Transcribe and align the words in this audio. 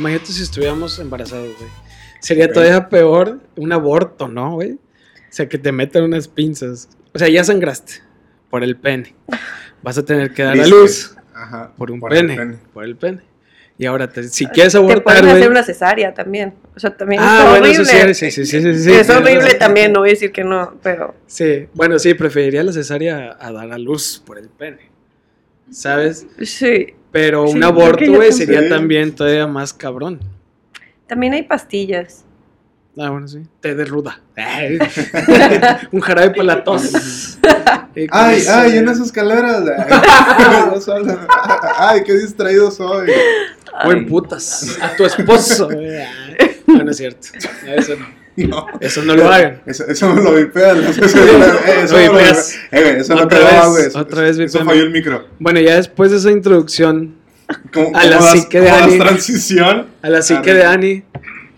Imagínate 0.00 0.32
si 0.32 0.42
estuviéramos 0.42 0.98
embarazados, 0.98 1.54
güey. 1.58 1.70
Sería 2.20 2.50
todavía 2.50 2.88
peor 2.88 3.38
un 3.56 3.72
aborto, 3.72 4.28
¿no, 4.28 4.54
güey? 4.54 4.72
O 4.72 4.78
sea, 5.32 5.46
que 5.48 5.58
te 5.58 5.72
metan 5.72 6.04
unas 6.04 6.26
pinzas. 6.26 6.88
O 7.14 7.18
sea, 7.18 7.28
ya 7.28 7.44
sangraste 7.44 7.94
por 8.48 8.64
el 8.64 8.76
pene. 8.76 9.14
Vas 9.82 9.98
a 9.98 10.04
tener 10.04 10.32
que 10.32 10.42
dar 10.42 10.58
a 10.58 10.66
luz 10.66 11.14
Ajá, 11.34 11.72
por 11.76 11.90
un 11.90 12.00
por 12.00 12.10
pene, 12.10 12.34
pene. 12.36 12.58
Por 12.72 12.84
el 12.84 12.96
pene. 12.96 13.20
Y 13.78 13.86
ahora, 13.86 14.10
te- 14.10 14.24
si 14.24 14.46
quieres 14.46 14.72
Te 14.72 14.78
abortar, 14.78 15.02
pueden 15.02 15.24
güey. 15.24 15.36
hacer 15.36 15.50
una 15.50 15.62
cesárea 15.62 16.12
también. 16.14 16.54
O 16.76 16.80
sea, 16.80 16.94
también 16.96 17.20
Ah, 17.22 17.42
es 17.44 17.48
bueno, 17.60 17.66
horrible. 17.66 17.82
eso 18.10 18.14
sí, 18.14 18.30
sí, 18.30 18.30
sí, 18.30 18.46
sí, 18.46 18.60
sí, 18.74 18.78
sí, 18.84 18.92
es 18.92 19.08
horrible 19.10 19.54
también, 19.54 19.92
no 19.92 20.00
voy 20.00 20.10
a 20.10 20.12
decir 20.12 20.32
que 20.32 20.44
no, 20.44 20.78
pero 20.82 21.14
Sí, 21.26 21.66
bueno, 21.74 21.98
sí, 21.98 22.12
preferiría 22.14 22.62
la 22.62 22.72
cesárea 22.72 23.36
a 23.40 23.52
dar 23.52 23.70
a 23.72 23.78
luz 23.78 24.22
por 24.26 24.38
el 24.38 24.48
pene. 24.48 24.90
¿Sabes? 25.70 26.26
sí. 26.42 26.94
Pero 27.12 27.46
Sí, 27.48 27.56
un 27.56 27.64
aborto, 27.64 28.32
sería 28.32 28.68
también 28.68 29.14
todavía 29.14 29.46
más 29.46 29.72
cabrón. 29.72 30.20
También 31.06 31.32
hay 31.34 31.42
pastillas. 31.42 32.24
Ah, 32.98 33.10
bueno, 33.10 33.26
sí. 33.28 33.40
Té 33.60 33.74
de 33.74 33.84
ruda. 33.84 34.20
un 35.92 36.00
jarabe 36.00 36.30
para 36.30 36.44
la 36.44 36.64
tos. 36.64 37.38
Ay, 38.12 38.44
ay, 38.48 38.78
en 38.78 38.88
esas 38.88 39.06
escaleras. 39.06 39.64
Ay, 41.76 42.02
qué 42.04 42.14
distraído 42.14 42.70
soy. 42.70 43.10
O 43.84 43.90
en 43.90 44.06
putas. 44.06 44.78
A 44.80 44.94
tu 44.94 45.04
esposo. 45.04 45.66
güey. 45.66 45.96
Ay, 45.98 46.62
No, 46.66 46.84
no 46.84 46.90
es 46.90 46.96
cierto. 46.96 47.28
Eso 47.66 47.96
no. 47.96 48.19
No. 48.46 48.66
Eso 48.80 49.02
no 49.04 49.14
lo 49.14 49.28
hagan. 49.28 49.62
Eso, 49.66 49.84
eso 49.86 50.14
me 50.14 50.22
lo 50.22 50.34
vipean. 50.34 50.78
Eso, 50.84 51.04
eso, 51.04 51.18
eso, 51.18 52.12
Lo 52.12 52.18
eh, 52.20 52.96
eso 52.98 53.14
no 53.14 53.22
Otra 53.24 53.38
va, 53.40 53.68
vez, 53.74 53.92
güey. 53.92 54.02
Otra 54.04 54.22
vez 54.22 54.38
Eso 54.38 54.64
falló 54.64 54.82
el 54.82 54.90
micro. 54.90 55.26
Bueno, 55.38 55.60
ya 55.60 55.76
después 55.76 56.10
de 56.10 56.16
esa 56.18 56.30
introducción 56.30 57.14
¿Cómo, 57.72 57.90
A 57.96 58.04
la 58.06 58.16
das- 58.16 58.32
psique 58.32 58.60
de 58.60 58.70
Ani. 58.70 58.98
transición? 58.98 59.86
a 60.02 60.08
la 60.08 60.22
psique 60.22 60.54
de 60.54 60.64
Ani, 60.64 61.02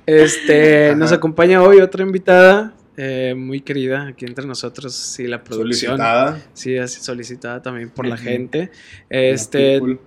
este, 0.07 0.89
Ajá. 0.89 0.97
nos 0.97 1.13
acompaña 1.13 1.63
hoy 1.63 1.81
otra 1.81 2.03
invitada 2.03 2.73
eh, 2.97 3.35
muy 3.37 3.61
querida 3.61 4.07
aquí 4.09 4.25
entre 4.25 4.47
nosotros. 4.47 4.95
Sí, 4.95 5.27
la 5.27 5.43
producción. 5.45 5.93
Solicitada. 5.99 6.41
Sí, 6.55 6.77
así 6.79 7.01
solicitada 7.03 7.63
también 7.63 7.91
por 7.91 8.07
la 8.07 8.17
gente. 8.17 8.71
La 9.11 9.19
Este, 9.21 9.79
people. 9.81 9.99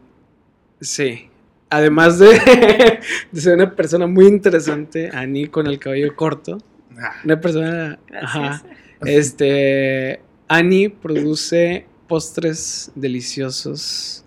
sí. 0.82 1.30
Además 1.76 2.20
de, 2.20 2.28
de 3.32 3.42
ser 3.42 3.56
una 3.56 3.76
persona 3.76 4.08
muy 4.08 4.28
interesante, 4.28 5.10
Ani 5.14 5.48
con 5.48 5.68
el 5.68 5.78
cabello 5.78 6.16
corto. 6.16 6.58
Ah, 6.98 7.16
Una 7.26 7.42
persona. 7.42 8.00
Gracias. 8.08 8.34
Ajá. 8.36 8.64
Este. 9.02 10.22
Ani 10.48 10.90
produce 10.90 11.86
postres 12.08 12.92
deliciosos, 12.96 14.24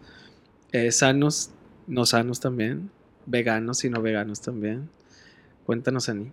eh, 0.72 0.90
sanos, 0.92 1.50
no 1.86 2.04
sanos 2.04 2.40
también, 2.40 2.90
veganos 3.24 3.84
y 3.84 3.90
no 3.90 4.02
veganos 4.02 4.40
también. 4.40 4.90
Cuéntanos, 5.64 6.08
Ani. 6.08 6.32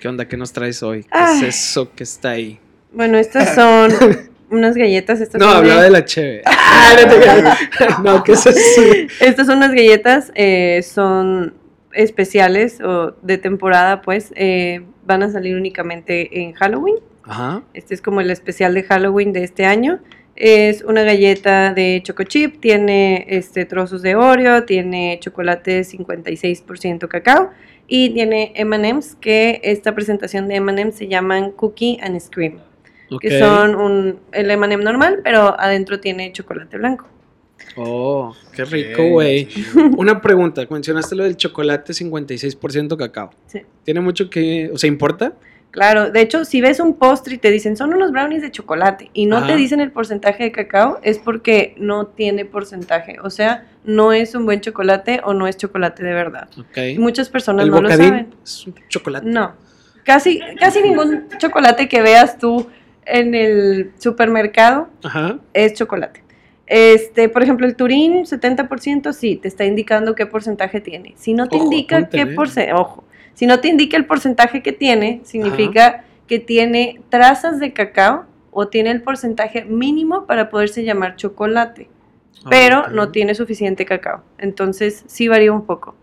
¿Qué 0.00 0.08
onda? 0.08 0.26
¿Qué 0.26 0.36
nos 0.36 0.52
traes 0.52 0.82
hoy? 0.82 1.04
¿Qué 1.04 1.08
Ay. 1.12 1.44
es 1.44 1.70
eso 1.70 1.94
que 1.94 2.02
está 2.02 2.30
ahí? 2.30 2.58
Bueno, 2.92 3.16
estas 3.16 3.54
son 3.54 3.90
unas 4.52 4.76
galletas. 4.76 5.20
Estas 5.20 5.40
No, 5.40 5.48
hablaba 5.48 5.82
de 5.82 5.90
la 5.90 6.04
cheve. 6.04 6.42
Ah, 6.74 6.96
no, 7.04 7.08
te 7.08 8.02
no, 8.02 8.24
¿qué 8.24 8.32
es 8.32 8.46
eso? 8.46 8.60
Estas 9.20 9.46
son 9.46 9.58
unas 9.58 9.72
galletas, 9.72 10.32
eh, 10.34 10.82
son 10.82 11.54
especiales 11.92 12.80
o 12.80 13.14
de 13.22 13.38
temporada, 13.38 14.02
pues. 14.02 14.32
eh, 14.36 14.82
van 15.04 15.22
a 15.22 15.30
salir 15.30 15.56
únicamente 15.56 16.40
en 16.42 16.52
Halloween. 16.52 16.96
Ajá. 17.24 17.62
Este 17.74 17.94
es 17.94 18.02
como 18.02 18.20
el 18.20 18.30
especial 18.30 18.74
de 18.74 18.82
Halloween 18.82 19.32
de 19.32 19.44
este 19.44 19.64
año. 19.64 20.00
Es 20.34 20.82
una 20.82 21.02
galleta 21.02 21.74
de 21.74 22.00
choco 22.02 22.24
chip, 22.24 22.60
tiene 22.60 23.26
este, 23.28 23.64
trozos 23.64 24.02
de 24.02 24.16
Oreo, 24.16 24.64
tiene 24.64 25.18
chocolate 25.20 25.82
56% 25.82 27.06
cacao 27.08 27.50
y 27.86 28.10
tiene 28.10 28.52
M&M's, 28.54 29.16
que 29.20 29.60
esta 29.62 29.94
presentación 29.94 30.48
de 30.48 30.56
M&M's 30.56 30.96
se 30.96 31.08
llaman 31.08 31.52
Cookie 31.52 31.98
and 32.02 32.18
Scream, 32.18 32.60
Que 33.18 33.38
son 33.38 33.74
un, 33.74 34.20
el 34.32 34.50
M&M 34.50 34.82
normal, 34.82 35.20
pero 35.22 35.58
adentro 35.58 36.00
tiene 36.00 36.32
chocolate 36.32 36.78
blanco. 36.78 37.06
Oh, 37.76 38.34
qué 38.54 38.64
rico, 38.64 39.08
güey. 39.08 39.48
Una 39.96 40.20
pregunta. 40.20 40.66
Mencionaste 40.68 41.14
lo 41.14 41.24
del 41.24 41.36
chocolate 41.36 41.92
56% 41.92 42.96
cacao. 42.96 43.30
Sí. 43.46 43.62
¿Tiene 43.84 44.00
mucho 44.00 44.28
que. 44.28 44.70
O 44.72 44.78
sea, 44.78 44.88
importa? 44.88 45.34
Claro, 45.72 46.10
de 46.10 46.20
hecho, 46.20 46.44
si 46.44 46.60
ves 46.60 46.80
un 46.80 46.98
postre 46.98 47.36
y 47.36 47.38
te 47.38 47.50
dicen 47.50 47.78
son 47.78 47.94
unos 47.94 48.12
brownies 48.12 48.42
de 48.42 48.50
chocolate 48.50 49.10
y 49.14 49.24
no 49.24 49.46
te 49.46 49.56
dicen 49.56 49.80
el 49.80 49.90
porcentaje 49.90 50.44
de 50.44 50.52
cacao, 50.52 51.00
es 51.02 51.18
porque 51.18 51.74
no 51.78 52.08
tiene 52.08 52.44
porcentaje. 52.44 53.16
O 53.22 53.30
sea, 53.30 53.66
no 53.82 54.12
es 54.12 54.34
un 54.34 54.44
buen 54.44 54.60
chocolate 54.60 55.22
o 55.24 55.32
no 55.32 55.48
es 55.48 55.56
chocolate 55.56 56.04
de 56.04 56.12
verdad. 56.12 56.48
Ok. 56.58 56.76
Y 56.76 56.98
muchas 56.98 57.30
personas 57.30 57.64
el 57.64 57.70
no 57.70 57.80
lo 57.80 57.88
saben. 57.88 58.34
es 58.44 58.66
un 58.66 58.74
chocolate. 58.90 59.26
No. 59.26 59.54
Casi, 60.04 60.40
casi 60.60 60.82
ningún 60.82 61.28
chocolate 61.38 61.88
que 61.88 62.02
veas 62.02 62.36
tú 62.36 62.68
en 63.06 63.34
el 63.34 63.92
supermercado 63.98 64.88
Ajá. 65.04 65.38
es 65.52 65.74
chocolate. 65.74 66.22
Este, 66.66 67.28
por 67.28 67.42
ejemplo, 67.42 67.66
el 67.66 67.76
Turín, 67.76 68.24
70% 68.24 69.12
sí, 69.12 69.36
te 69.36 69.48
está 69.48 69.64
indicando 69.64 70.14
qué 70.14 70.26
porcentaje 70.26 70.80
tiene. 70.80 71.14
Si 71.16 71.34
no 71.34 71.48
te 71.48 71.56
Ojo, 71.56 71.64
indica 71.64 72.08
qué 72.08 72.26
porcentaje, 72.26 72.72
ojo, 72.72 73.04
si 73.34 73.46
no 73.46 73.60
te 73.60 73.68
indica 73.68 73.96
el 73.96 74.06
porcentaje 74.06 74.62
que 74.62 74.72
tiene, 74.72 75.20
significa 75.24 76.04
que 76.26 76.38
tiene 76.38 77.00
trazas 77.10 77.58
de 77.60 77.72
cacao 77.72 78.24
o 78.50 78.68
tiene 78.68 78.90
el 78.90 79.02
porcentaje 79.02 79.64
mínimo 79.64 80.24
para 80.26 80.48
poderse 80.50 80.84
llamar 80.84 81.16
chocolate, 81.16 81.88
pero 82.48 82.80
Ok. 82.80 82.88
no 82.92 83.10
tiene 83.10 83.34
suficiente 83.34 83.84
cacao. 83.84 84.22
Entonces, 84.38 85.04
sí 85.06 85.28
varía 85.28 85.52
un 85.52 85.66
poco. 85.66 85.94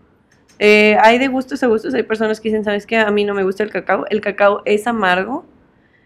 Eh, 0.58 0.96
hay 1.02 1.18
de 1.18 1.28
gustos 1.28 1.62
a 1.62 1.68
gustos, 1.68 1.94
hay 1.94 2.02
personas 2.02 2.40
que 2.40 2.48
dicen, 2.50 2.64
¿sabes 2.64 2.86
qué? 2.86 2.98
A 2.98 3.10
mí 3.10 3.24
no 3.24 3.34
me 3.34 3.42
gusta 3.44 3.62
el 3.62 3.70
cacao. 3.70 4.04
El 4.10 4.20
cacao 4.20 4.62
es 4.66 4.86
amargo, 4.86 5.46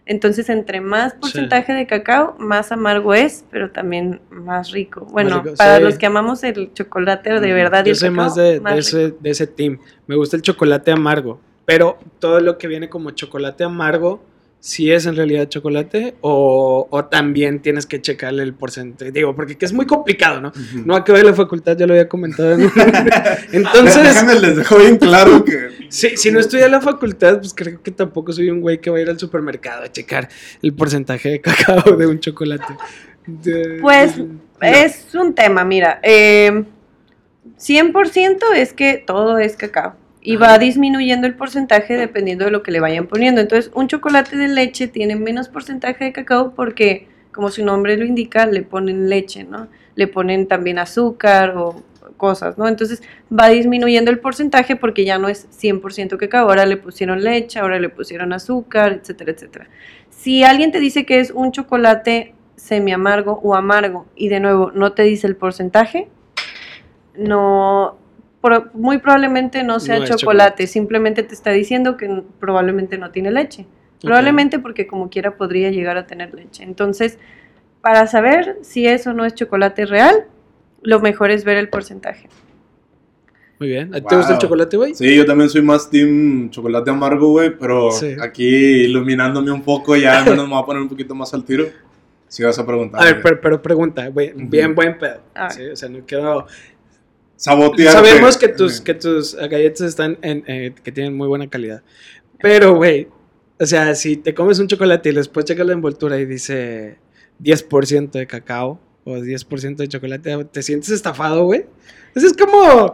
entonces 0.07 0.49
entre 0.51 0.81
más 0.81 1.15
porcentaje 1.15 1.73
de 1.73 1.87
cacao, 1.87 2.37
más 2.39 2.73
amargo 2.73 3.15
es, 3.15 3.45
pero 3.51 3.71
también 3.71 4.21
más 4.31 4.71
rico. 4.71 5.07
Bueno, 5.11 5.43
rico, 5.43 5.57
para 5.57 5.79
sí. 5.79 5.83
los 5.83 5.99
que 5.99 6.07
amamos 6.07 6.45
el 6.45 6.73
chocolate 6.75 7.41
de 7.41 7.53
verdad 7.53 7.85
Yo 7.85 7.95
soy 7.95 8.11
cacao, 8.11 8.25
más 8.25 8.35
de, 8.35 8.43
de 8.43 8.61
más 8.61 8.79
ese, 8.79 9.15
de 9.19 9.31
ese 9.31 9.47
team. 9.47 9.79
Me 10.07 10.17
gusta 10.17 10.37
el 10.37 10.43
chocolate 10.43 10.93
amargo. 10.93 11.41
Pero 11.65 11.99
todo 12.19 12.41
lo 12.41 12.59
que 12.59 12.69
viene 12.69 12.89
como 12.91 13.11
chocolate 13.13 13.65
amargo, 13.65 14.23
si 14.67 14.91
es 14.91 15.05
en 15.05 15.15
realidad 15.15 15.47
chocolate 15.51 16.15
o, 16.23 16.89
o 16.91 17.05
también 17.05 17.61
tienes 17.61 17.85
que 17.85 18.01
checarle 18.01 18.43
el 18.43 18.55
porcentaje. 18.55 19.13
Digo, 19.13 19.35
porque 19.35 19.59
que 19.59 19.67
es 19.67 19.75
muy 19.75 19.85
complicado, 19.85 20.41
¿no? 20.41 20.49
Ujú. 20.49 20.87
No 20.87 20.97
acabé 20.97 21.23
la 21.23 21.35
facultad, 21.35 21.77
ya 21.77 21.87
lo 21.87 21.93
había 21.93 22.09
comentado. 22.09 22.53
en- 22.53 22.63
Entonces, 23.53 24.03
Déjame 24.03 24.37
les 24.41 24.57
dejo 24.57 24.79
bien 24.79 24.97
claro 24.97 25.45
que. 25.45 25.69
si, 25.91 26.17
si 26.17 26.31
no 26.33 26.41
estudié 26.41 26.67
la 26.71 26.81
facultad, 26.81 27.41
pues 27.41 27.53
creo 27.55 27.83
que 27.83 27.91
tampoco 27.91 28.33
soy 28.33 28.49
un 28.49 28.63
güey 28.63 28.81
que 28.81 28.89
va 28.89 28.97
a 28.97 29.01
ir 29.03 29.11
al 29.11 29.19
supermercado 29.19 29.83
a 29.85 29.93
checar 29.93 30.31
el 30.63 30.73
porcentaje 30.73 31.29
de 31.29 31.41
cacao 31.43 31.97
de 31.99 32.07
un 32.07 32.19
chocolate. 32.19 32.75
De- 33.27 33.81
Pues, 33.83 34.17
no. 34.17 34.41
Es 34.63 35.15
un 35.15 35.35
tema, 35.35 35.63
mira, 35.67 36.01
eh, 36.03 36.65
100% 37.59 38.39
es 38.57 38.73
que 38.73 38.97
todo 39.07 39.37
es 39.37 39.57
cacao 39.57 39.95
y 40.27 40.37
va 40.37 40.59
disminuyendo 40.59 41.27
el 41.27 41.35
porcentaje 41.35 41.97
dependiendo 41.99 42.47
de 42.47 42.51
lo 42.51 42.63
que 42.63 42.73
le 42.73 42.81
vayan 42.81 43.07
poniendo. 43.07 43.43
Entonces, 43.43 43.71
un 43.75 43.89
chocolate 43.89 44.37
de 44.39 44.49
leche 44.49 44.89
tiene 44.89 45.17
menos 45.17 45.49
porcentaje 45.49 46.03
de 46.03 46.13
cacao 46.13 46.55
porque, 46.55 47.07
como 47.31 47.51
su 47.51 47.63
nombre 47.63 47.99
lo 47.99 48.07
indica, 48.07 48.47
le 48.47 48.63
ponen 48.63 49.11
leche, 49.11 49.45
¿no? 49.45 49.69
Le 49.95 50.09
ponen 50.09 50.49
también 50.49 50.79
azúcar 50.79 51.55
o 51.59 51.83
cosas, 52.17 52.57
¿no? 52.57 52.67
Entonces, 52.67 53.03
va 53.31 53.49
disminuyendo 53.49 54.11
el 54.11 54.19
porcentaje 54.19 54.77
porque 54.77 55.05
ya 55.05 55.19
no 55.19 55.29
es 55.29 55.47
100% 55.61 56.17
cacao, 56.17 56.49
ahora 56.49 56.65
le 56.65 56.79
pusieron 56.79 57.23
leche, 57.23 57.59
ahora 57.59 57.79
le 57.79 57.91
pusieron 57.91 58.33
azúcar, 58.33 58.95
etcétera, 58.95 59.33
etcétera. 59.33 59.69
Si 60.09 60.43
alguien 60.43 60.73
te 60.73 60.81
dice 60.81 61.05
que 61.05 61.21
es 61.21 61.33
un 61.33 61.53
chocolate 61.53 62.35
semi 62.57 62.93
amargo 62.93 63.41
o 63.43 63.55
amargo 63.55 64.07
y 64.17 64.29
de 64.29 64.41
nuevo 64.41 64.73
no 64.73 64.93
te 64.93 65.03
dice 65.03 65.27
el 65.27 65.37
porcentaje, 65.37 66.09
no 67.15 67.99
pro- 68.45 68.69
muy 68.75 68.99
probablemente 68.99 69.65
no 69.65 69.81
sea 69.81 69.95
No 69.99 70.05
chocolate, 70.05 70.21
chocolate. 70.21 70.67
simplemente 70.67 71.23
te 71.23 71.33
está 71.35 71.51
diciendo 71.51 71.97
que 71.97 72.23
probablemente 72.39 72.99
no 72.99 73.11
tiene 73.11 73.31
leche. 73.31 73.67
Probablemente 74.03 74.59
porque 74.59 74.87
como 74.87 75.09
quiera 75.09 75.37
podría 75.39 75.71
llegar 75.71 75.97
a 75.97 76.07
tener 76.07 76.35
leche. 76.35 76.63
Entonces, 76.63 77.19
para 77.81 78.07
saber 78.07 78.59
si 78.61 78.87
eso 78.87 79.15
no 79.15 79.25
es 79.25 79.35
chocolate 79.35 79.87
real, 79.87 80.27
lo 80.83 81.01
mejor 81.01 81.31
es 81.31 81.45
ver 81.45 81.57
el 81.57 81.71
porcentaje. 81.71 82.29
Muy 83.59 83.69
bien. 83.71 83.95
¿A 83.95 84.01
ti 84.01 84.07
te 84.09 84.17
gusta 84.17 84.33
el 84.33 84.37
Wow. 84.37 84.43
chocolate, 84.43 84.77
güey? 84.77 84.95
Sí, 84.95 85.17
yo 85.17 85.25
también 85.25 85.49
soy 85.49 85.63
más 85.63 85.89
team 85.89 86.51
chocolate 86.51 86.91
amargo, 86.91 87.29
güey, 87.31 87.57
pero 87.57 87.91
Sí. 87.93 88.15
aquí 88.21 88.45
iluminándome 88.85 89.53
un 89.53 89.63
poco 89.63 89.97
ya 89.97 90.19
al 90.19 90.25
menos 90.29 90.47
me 90.49 90.53
voy 90.55 90.63
a 90.63 90.67
poner 90.67 90.83
un 90.83 90.89
poquito 90.89 91.15
más 91.15 91.33
al 91.33 91.45
tiro. 91.45 91.65
Si 92.29 92.43
vas 92.43 92.59
a 92.59 92.67
preguntar. 92.67 93.01
A 93.01 93.05
ver, 93.05 93.23
pero, 93.23 93.41
pero 93.41 93.63
pregunta, 93.63 94.09
güey, 94.09 94.33
bien 94.35 94.75
buen 94.75 94.99
pedo. 94.99 95.21
¿sí? 95.51 95.63
O 95.69 95.77
sea, 95.77 95.89
no 95.89 96.01
quiero... 96.05 96.47
Sabotear. 97.37 97.93
Sabemos 97.93 98.37
que 98.37 98.49
tus, 98.49 98.81
que 98.81 98.95
tus 98.95 99.35
galletas 99.35 99.83
están 99.83 100.19
en, 100.23 100.45
eh, 100.47 100.75
que 100.83 100.93
tienen 100.93 101.17
muy 101.17 101.29
buena 101.29 101.49
calidad. 101.49 101.83
Pero, 102.41 102.77
güey, 102.77 103.09
o 103.59 103.67
sea, 103.67 103.95
si 103.95 104.17
te 104.17 104.35
comes 104.35 104.59
un 104.59 104.69
chocolate 104.69 105.11
y 105.11 105.15
después 105.15 105.45
checas 105.45 105.67
la 105.67 105.73
envoltura 105.73 106.19
y 106.19 106.27
dice 106.27 106.99
10% 107.43 108.11
de 108.11 108.27
cacao 108.27 108.81
o 109.05 109.17
10% 109.17 109.77
de 109.77 109.89
chocolate, 109.89 110.45
¿te 110.47 110.63
sientes 110.63 110.91
estafado, 110.91 111.45
güey? 111.45 111.67
Eso 112.15 112.27
es 112.27 112.35
como... 112.35 112.93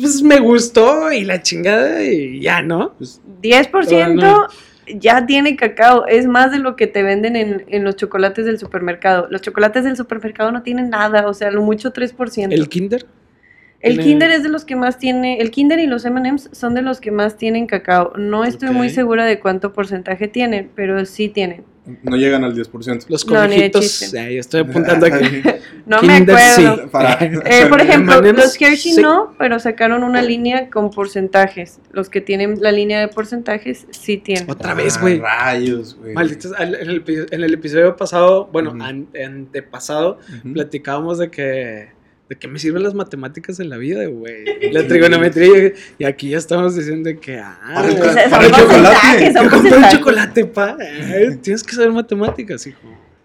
pues 0.00 0.22
me 0.22 0.40
gustó 0.40 1.12
y 1.12 1.24
la 1.24 1.42
chingada 1.42 2.02
y 2.04 2.40
ya, 2.40 2.62
¿no? 2.62 2.94
Pues, 2.98 3.20
10% 3.42 4.48
ya 4.94 5.26
tiene 5.26 5.56
cacao. 5.56 6.06
Es 6.06 6.26
más 6.26 6.50
de 6.50 6.58
lo 6.58 6.76
que 6.76 6.86
te 6.86 7.02
venden 7.02 7.36
en, 7.36 7.64
en 7.68 7.84
los 7.84 7.96
chocolates 7.96 8.44
del 8.44 8.58
supermercado. 8.58 9.28
Los 9.30 9.42
chocolates 9.42 9.84
del 9.84 9.96
supermercado 9.96 10.52
no 10.52 10.62
tienen 10.62 10.90
nada, 10.90 11.26
o 11.28 11.34
sea, 11.34 11.50
lo 11.50 11.62
mucho 11.62 11.92
3%. 11.92 12.52
El 12.52 12.68
Kinder. 12.68 13.06
El 13.80 13.98
Kinder 13.98 14.30
es 14.30 14.42
de 14.42 14.50
los 14.50 14.64
que 14.66 14.76
más 14.76 14.98
tiene, 14.98 15.40
el 15.40 15.50
Kinder 15.50 15.78
y 15.78 15.86
los 15.86 16.04
M&M's 16.04 16.50
son 16.52 16.74
de 16.74 16.82
los 16.82 17.00
que 17.00 17.10
más 17.10 17.36
tienen 17.38 17.66
cacao. 17.66 18.12
No 18.18 18.44
estoy 18.44 18.70
muy 18.70 18.90
segura 18.90 19.24
de 19.24 19.40
cuánto 19.40 19.72
porcentaje 19.72 20.28
tienen, 20.28 20.70
pero 20.74 21.04
sí 21.06 21.28
tienen. 21.30 21.64
no 22.02 22.14
llegan 22.16 22.44
al 22.44 22.54
10%. 22.54 23.06
Los 23.08 23.26
No, 23.26 23.32
ni 23.46 23.54
de 23.54 23.70
conejitos. 23.72 23.80
chiste. 23.98 24.18
Ay, 24.20 24.36
estoy 24.38 24.60
apuntando 24.60 25.06
aquí. 25.06 25.24
No 25.86 26.00
me 26.02 26.18
Kinder, 26.18 26.36
acuerdo. 26.36 26.76
sí. 26.76 26.88
Para- 26.92 27.14
Eh, 27.24 27.66
por 27.68 27.80
ejemplo, 27.80 28.20
los 28.20 28.60
Hershey 28.60 28.92
sí. 28.92 29.00
no, 29.02 29.34
pero 29.38 29.58
sacaron 29.58 30.04
una 30.04 30.20
línea 30.22 30.68
con 30.70 30.90
porcentajes. 30.90 31.80
Los 31.90 32.10
que 32.10 32.20
tienen 32.20 32.60
la 32.60 32.70
línea 32.70 33.00
de 33.00 33.08
porcentajes 33.08 33.86
sí 33.90 34.18
tienen. 34.18 34.48
Otra 34.48 34.74
vez, 34.74 34.98
Ah, 34.98 35.00
güey. 35.00 35.18
Rayos, 35.18 35.96
güey. 35.96 36.12
Malditos, 36.12 36.52
al- 36.52 36.74
en 36.76 36.90
el, 36.90 37.04
epi- 37.04 37.26
en 37.30 37.42
el 37.42 37.54
episodio 37.54 37.96
pasado, 37.96 38.48
bueno, 38.52 38.70
Ujú. 38.72 38.82
an- 38.82 39.08
antepasado, 39.24 40.18
platicábamos 40.52 41.18
de 41.18 41.30
que 41.30 41.88
de 42.30 42.36
qué 42.36 42.46
me 42.46 42.60
sirven 42.60 42.84
las 42.84 42.94
matemáticas 42.94 43.58
en 43.58 43.68
la 43.68 43.76
vida, 43.76 44.06
güey. 44.06 44.44
La 44.72 44.86
trigonometría. 44.86 45.72
Y 45.98 46.04
aquí 46.04 46.30
ya 46.30 46.38
estamos 46.38 46.76
diciendo 46.76 47.10
que, 47.20 47.40
ah, 47.40 47.58
Para 47.74 47.88
el 47.88 48.30
Para 48.30 48.46
el 48.46 48.52
chocolate. 48.52 49.40
un 49.40 49.50
porcentajes. 49.50 49.98
chocolate, 49.98 50.44
pa. 50.46 50.76
Ay, 50.80 51.36
Tienes 51.42 51.64
que 51.64 51.74
saber 51.74 51.90
matemáticas, 51.90 52.64
hijo. 52.68 52.78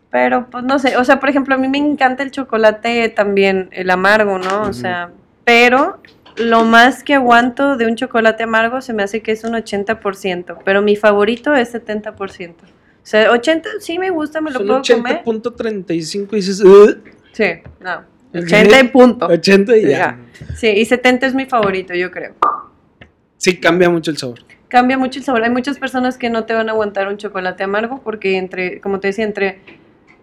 Pero, 0.09 0.47
pues 0.49 0.63
no 0.63 0.79
sé, 0.79 0.97
o 0.97 1.03
sea, 1.03 1.19
por 1.19 1.29
ejemplo, 1.29 1.53
a 1.53 1.57
mí 1.59 1.67
me 1.67 1.77
encanta 1.77 2.23
el 2.23 2.31
chocolate 2.31 3.09
también, 3.09 3.69
el 3.73 3.91
amargo, 3.91 4.39
¿no? 4.39 4.63
O 4.63 4.73
sea, 4.73 5.11
pero 5.43 6.01
lo 6.37 6.63
más 6.65 7.03
que 7.03 7.13
aguanto 7.13 7.77
de 7.77 7.85
un 7.85 7.95
chocolate 7.95 8.41
amargo 8.41 8.81
se 8.81 8.93
me 8.93 9.03
hace 9.03 9.21
que 9.21 9.33
es 9.33 9.43
un 9.43 9.53
80%, 9.53 10.57
pero 10.65 10.81
mi 10.81 10.95
favorito 10.95 11.53
es 11.53 11.75
70%. 11.75 12.53
O 12.53 12.63
sea, 13.03 13.29
80 13.31 13.69
sí 13.79 13.99
me 13.99 14.09
gusta, 14.09 14.41
me 14.41 14.49
lo 14.49 14.59
Son 14.59 14.67
puedo 14.67 14.81
comer. 14.81 15.21
80.35 15.23 16.27
y 16.31 16.35
dices. 16.37 16.63
Sí, 17.33 17.45
no. 17.81 18.14
Ok. 18.37 18.43
80 18.45 18.79
y 18.79 18.87
punto. 18.89 19.25
80 19.27 19.77
y 19.77 19.81
ya. 19.83 19.89
Ya. 19.89 20.19
Sí, 20.55 20.67
y 20.67 20.85
70 20.85 21.27
es 21.27 21.35
mi 21.35 21.45
favorito, 21.45 21.93
yo 21.93 22.11
creo. 22.11 22.33
Sí, 23.37 23.57
cambia 23.59 23.89
mucho 23.89 24.11
el 24.11 24.17
sabor. 24.17 24.39
Cambia 24.67 24.97
mucho 24.97 25.19
el 25.19 25.25
sabor. 25.25 25.43
Hay 25.43 25.49
muchas 25.51 25.77
personas 25.77 26.17
que 26.17 26.29
no 26.29 26.45
te 26.45 26.53
van 26.53 26.69
a 26.69 26.71
aguantar 26.71 27.07
un 27.07 27.17
chocolate 27.17 27.63
amargo 27.63 28.01
porque 28.03 28.37
entre, 28.37 28.81
como 28.81 28.99
te 28.99 29.07
decía, 29.09 29.23
entre 29.25 29.59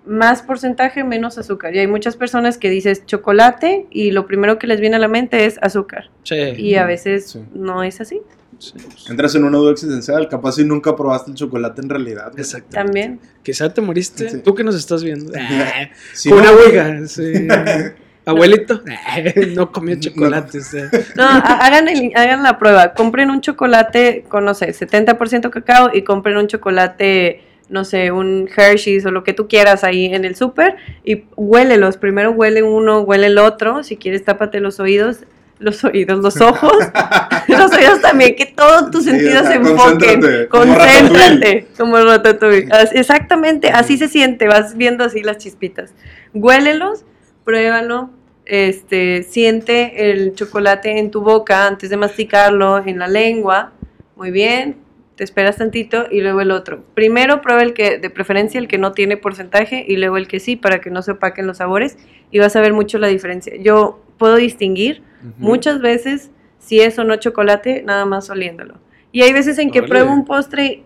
más 0.05 0.43
porcentaje, 0.43 1.05
menos 1.05 1.39
azúcar. 1.39 1.75
Y 1.75 1.79
hay 1.79 1.87
muchas 1.87 2.17
personas 2.17 2.59
que 2.59 2.69
dices 2.69 3.07
chocolate 3.07 3.87
y 3.91 4.11
lo 4.11 4.27
primero 4.27 4.59
que 4.59 4.67
les 4.67 4.81
viene 4.81 4.97
a 4.97 4.99
la 4.99 5.07
mente 5.09 5.45
es 5.47 5.59
azúcar. 5.63 6.11
Sí. 6.25 6.35
Y 6.57 6.75
a 6.75 6.85
veces 6.87 7.31
Sí. 7.31 7.41
no 7.55 7.85
es 7.85 8.01
así. 8.01 8.21
sí. 8.59 8.75
Entras 9.09 9.35
en 9.37 9.45
una 9.45 9.59
duda 9.59 9.73
existencial. 9.73 10.29
Capaz 10.29 10.53
si 10.57 10.65
nunca 10.65 10.97
probaste 10.97 11.31
el 11.31 11.37
chocolate 11.37 11.81
en 11.83 11.89
realidad. 11.89 12.33
Exacto. 12.37 12.71
También. 12.71 13.21
Quizá 13.45 13.73
te 13.73 13.81
moriste. 13.81 14.29
Sí. 14.29 14.39
Tú 14.41 14.55
que 14.57 14.65
nos 14.65 14.75
estás 14.75 15.05
viendo. 15.05 15.33
Con 16.29 16.31
no- 16.31 16.37
una 16.39 16.51
ouija. 16.51 16.99
Abuelito. 18.25 18.81
Ah, 19.07 19.19
no 19.55 19.73
comió 19.73 19.97
chocolates. 19.99 20.73
eh. 20.75 20.89
No, 21.17 21.25
ha- 21.25 21.39
hagan, 21.67 21.89
el- 21.89 22.13
hagan 22.15 22.43
la 22.43 22.59
prueba. 22.59 22.95
Compren 22.95 23.31
un 23.31 23.41
chocolate 23.41 24.25
con, 24.29 24.45
no 24.45 24.55
sé, 24.55 24.69
70% 24.73 25.51
cacao 25.51 25.91
y 25.93 26.03
compren 26.03 26.37
un 26.37 26.47
chocolate, 26.47 27.43
no 27.69 27.85
sé, 27.85 28.13
un 28.13 28.49
Hershey's 28.55 29.05
o 29.07 29.11
lo 29.11 29.25
que 29.25 29.33
tú 29.33 29.49
quieras 29.49 29.83
ahí 29.85 30.07
en 30.15 30.25
el 30.25 30.37
súper 30.37 30.77
y 31.05 31.25
huélelos. 31.37 31.97
Primero 31.97 32.31
huele 32.33 32.63
uno, 32.63 33.01
huele 33.01 33.27
el 33.27 33.39
otro. 33.39 33.83
Si 33.83 33.97
quieres, 33.97 34.25
tápate 34.25 34.61
los 34.61 34.79
oídos. 34.81 35.19
Los 35.59 35.85
oídos, 35.85 36.19
los 36.19 36.41
ojos, 36.41 36.73
los 37.47 37.73
oídos 37.73 38.01
también, 38.01 38.35
que 38.35 38.47
todos 38.47 38.91
tus 38.91 39.05
sentidos 39.05 39.47
se 39.47 39.55
enfoquen. 39.55 40.21
concéntrate, 40.21 40.49
como 40.49 40.75
Concéntrate, 40.75 41.67
como 41.79 41.99
el 41.99 42.05
ratatouille. 42.09 42.69
Exactamente, 42.95 43.71
así 43.71 43.97
se 43.97 44.09
siente, 44.09 44.49
vas 44.49 44.77
viendo 44.77 45.05
así 45.05 45.23
las 45.23 45.39
chispitas. 45.39 45.93
Huélelos, 46.35 47.05
pruébalo, 47.45 48.11
este, 48.45 49.23
siente 49.23 50.11
el 50.11 50.35
chocolate 50.35 50.99
en 50.99 51.11
tu 51.11 51.23
boca 51.23 51.67
antes 51.67 51.91
de 51.91 51.97
masticarlo, 51.97 52.85
en 52.85 52.99
la 52.99 53.09
lengua. 53.09 53.73
Muy 54.17 54.31
bien, 54.31 54.77
te 55.17 55.25
esperas 55.25 55.57
tantito 55.57 56.07
y 56.11 56.21
luego 56.21 56.41
el 56.41 56.51
otro. 56.51 56.85
Primero 56.95 57.41
prueba 57.43 57.63
el 57.63 57.75
que, 57.75 57.99
de 57.99 58.11
preferencia, 58.11 58.59
el 58.59 58.69
que 58.69 58.79
no 58.79 58.93
tiene 58.93 59.17
porcentaje 59.17 59.85
y 59.87 59.97
luego 59.97 60.17
el 60.17 60.29
que 60.29 60.41
sí, 60.41 60.57
para 60.57 60.81
que 60.81 60.91
no 60.91 61.03
se 61.03 61.13
opaquen 61.13 61.47
los 61.47 61.59
sabores 61.59 61.99
y 62.31 62.39
vas 62.39 62.57
a 62.57 62.61
ver 62.61 62.73
mucho 62.73 62.99
la 62.99 63.09
diferencia. 63.09 63.55
Yo 63.57 64.03
puedo 64.19 64.37
distinguir 64.37 65.03
muchas 65.39 65.81
veces 65.81 66.31
si 66.59 66.81
es 66.81 66.99
o 66.99 67.05
no 67.05 67.17
chocolate, 67.17 67.83
nada 67.83 68.05
más 68.05 68.31
oliéndolo. 68.31 68.75
Y 69.13 69.23
hay 69.23 69.33
veces 69.33 69.59
en 69.59 69.71
que 69.71 69.83
pruebo 69.83 70.13
un 70.13 70.25
postre 70.25 70.83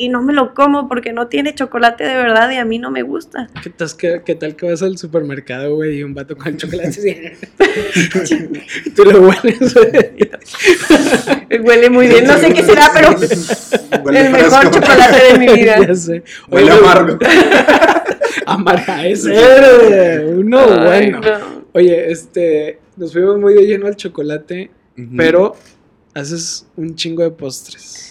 y, 0.00 0.08
no 0.08 0.22
me 0.22 0.32
lo 0.32 0.54
como 0.54 0.88
porque 0.88 1.12
no 1.12 1.28
tiene 1.28 1.54
chocolate 1.54 2.04
de 2.04 2.14
verdad 2.14 2.50
y 2.50 2.56
a 2.56 2.64
mí 2.64 2.78
no 2.78 2.90
me 2.90 3.02
gusta. 3.02 3.48
¿Qué 3.62 3.70
tal, 3.70 3.88
que, 3.96 4.22
qué 4.24 4.34
tal 4.34 4.56
que 4.56 4.70
vas 4.70 4.82
al 4.82 4.98
supermercado, 4.98 5.74
güey, 5.76 5.98
y 5.98 6.02
un 6.02 6.14
vato 6.14 6.36
con 6.36 6.56
chocolate? 6.56 7.36
Tú 8.96 9.04
lo 9.04 9.20
hueles. 9.20 9.74
Huele 11.62 11.90
muy 11.90 12.08
bien, 12.08 12.24
no 12.24 12.38
sé 12.38 12.52
qué 12.52 12.62
será, 12.62 12.90
pero 12.94 13.10
el 14.10 14.30
mejor 14.30 14.70
chocolate 14.70 15.32
de 15.32 15.38
mi 15.38 15.48
vida. 15.52 15.86
ya 15.86 15.94
sé. 15.94 16.22
Huele 16.48 16.72
amargo. 16.72 17.18
Amarga 18.46 19.06
ese. 19.06 20.24
Uno 20.26 20.60
Ay, 20.60 21.10
bueno. 21.10 21.20
no. 21.20 21.60
Oye, 21.72 22.10
este, 22.10 22.80
nos 22.96 23.12
fuimos 23.12 23.38
muy 23.38 23.54
de 23.54 23.62
lleno 23.62 23.86
al 23.86 23.96
chocolate, 23.96 24.70
pero 25.16 25.54
haces 26.14 26.66
un 26.76 26.94
chingo 26.94 27.22
de 27.22 27.30
postres. 27.30 28.09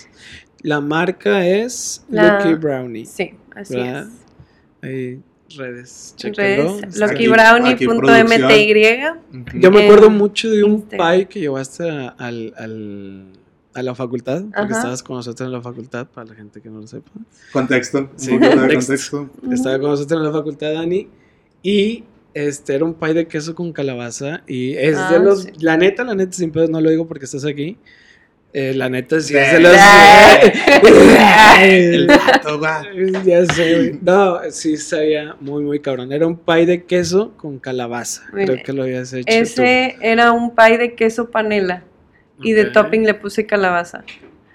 La 0.61 0.81
marca 0.81 1.45
es 1.47 2.03
La- 2.09 2.39
Lucky 2.43 2.55
Brownie. 2.55 3.05
Sí, 3.05 3.31
así 3.55 3.75
¿verdad? 3.75 4.07
es. 4.07 4.89
Ahí, 4.89 5.21
redes, 5.57 6.15
aquí. 6.17 6.31
luckybrownie.mty. 6.99 9.59
Yo 9.59 9.71
me 9.71 9.83
acuerdo 9.83 10.09
mucho 10.09 10.49
de 10.49 10.63
un 10.63 10.71
Instagram. 10.73 11.15
pie 11.15 11.25
que 11.27 11.39
llevaste 11.41 11.87
a, 11.89 12.09
al, 12.09 12.53
al- 12.57 13.25
a 13.73 13.83
la 13.83 13.95
facultad, 13.95 14.41
porque 14.43 14.57
Ajá. 14.59 14.77
estabas 14.77 15.03
con 15.03 15.15
nosotros 15.17 15.45
en 15.47 15.51
la 15.53 15.61
facultad, 15.61 16.07
para 16.07 16.27
la 16.29 16.35
gente 16.35 16.59
que 16.61 16.69
no 16.69 16.81
lo 16.81 16.87
sepa. 16.87 17.11
Contexto. 17.53 18.09
Sí, 18.15 18.37
contexto. 18.39 19.29
Estaba 19.51 19.79
con 19.79 19.91
nosotros 19.91 20.19
en 20.19 20.25
la 20.25 20.31
facultad, 20.33 20.73
Dani, 20.73 21.07
y 21.63 22.03
este 22.33 22.75
era 22.75 22.83
un 22.85 22.93
pie 22.95 23.13
de 23.13 23.27
queso 23.27 23.55
con 23.55 23.71
calabaza, 23.71 24.41
y 24.47 24.73
es 24.73 24.97
Ah, 24.97 25.13
de 25.13 25.19
los, 25.19 25.43
sí. 25.43 25.51
la 25.59 25.77
neta, 25.77 26.03
la 26.03 26.15
neta, 26.15 26.33
sin 26.33 26.51
pedos, 26.51 26.69
no 26.69 26.81
lo 26.81 26.89
digo 26.89 27.07
porque 27.07 27.25
estás 27.25 27.45
aquí, 27.45 27.77
eh, 28.51 28.73
la 28.73 28.89
neta 28.89 29.19
sí 29.19 29.37
es 29.37 29.51
de 29.51 29.59
los... 29.59 29.77
El 31.61 32.07
vato, 32.07 32.61
ya 33.23 33.45
sé, 33.45 33.75
güey. 33.75 33.99
No, 34.01 34.39
sí 34.49 34.77
sabía 34.77 35.35
muy, 35.39 35.63
muy 35.63 35.79
cabrón. 35.79 36.11
Era 36.11 36.25
un 36.25 36.37
pie 36.37 36.65
de 36.65 36.83
queso 36.85 37.33
con 37.37 37.59
calabaza. 37.59 38.23
Muy 38.31 38.45
Creo 38.45 38.55
bien. 38.55 38.65
que 38.65 38.73
lo 38.73 38.83
habías 38.83 39.13
hecho 39.13 39.25
Ese 39.27 39.97
era 40.01 40.31
un 40.31 40.55
pie 40.55 40.77
de 40.77 40.95
queso 40.95 41.29
panela 41.29 41.83
y 42.41 42.53
de 42.53 42.65
topping 42.65 43.05
le 43.05 43.13
puse 43.13 43.45
calabaza. 43.45 44.03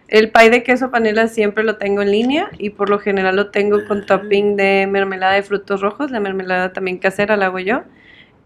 El 0.08 0.30
pie 0.30 0.50
de 0.50 0.62
queso 0.62 0.90
panela 0.90 1.28
siempre 1.28 1.62
lo 1.62 1.76
tengo 1.76 2.02
en 2.02 2.10
línea 2.10 2.50
y 2.58 2.70
por 2.70 2.90
lo 2.90 2.98
general 2.98 3.36
lo 3.36 3.50
tengo 3.50 3.84
con 3.86 4.06
topping 4.06 4.56
de 4.56 4.88
mermelada 4.90 5.34
de 5.34 5.42
frutos 5.42 5.80
rojos. 5.80 6.10
La 6.10 6.20
mermelada 6.20 6.72
también 6.72 6.98
casera 6.98 7.36
la 7.36 7.46
hago 7.46 7.60
yo. 7.60 7.84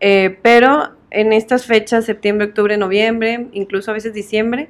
Eh, 0.00 0.38
pero 0.42 0.92
en 1.10 1.32
estas 1.32 1.66
fechas, 1.66 2.04
septiembre, 2.04 2.48
octubre, 2.48 2.76
noviembre, 2.76 3.46
incluso 3.52 3.90
a 3.90 3.94
veces 3.94 4.12
diciembre, 4.12 4.68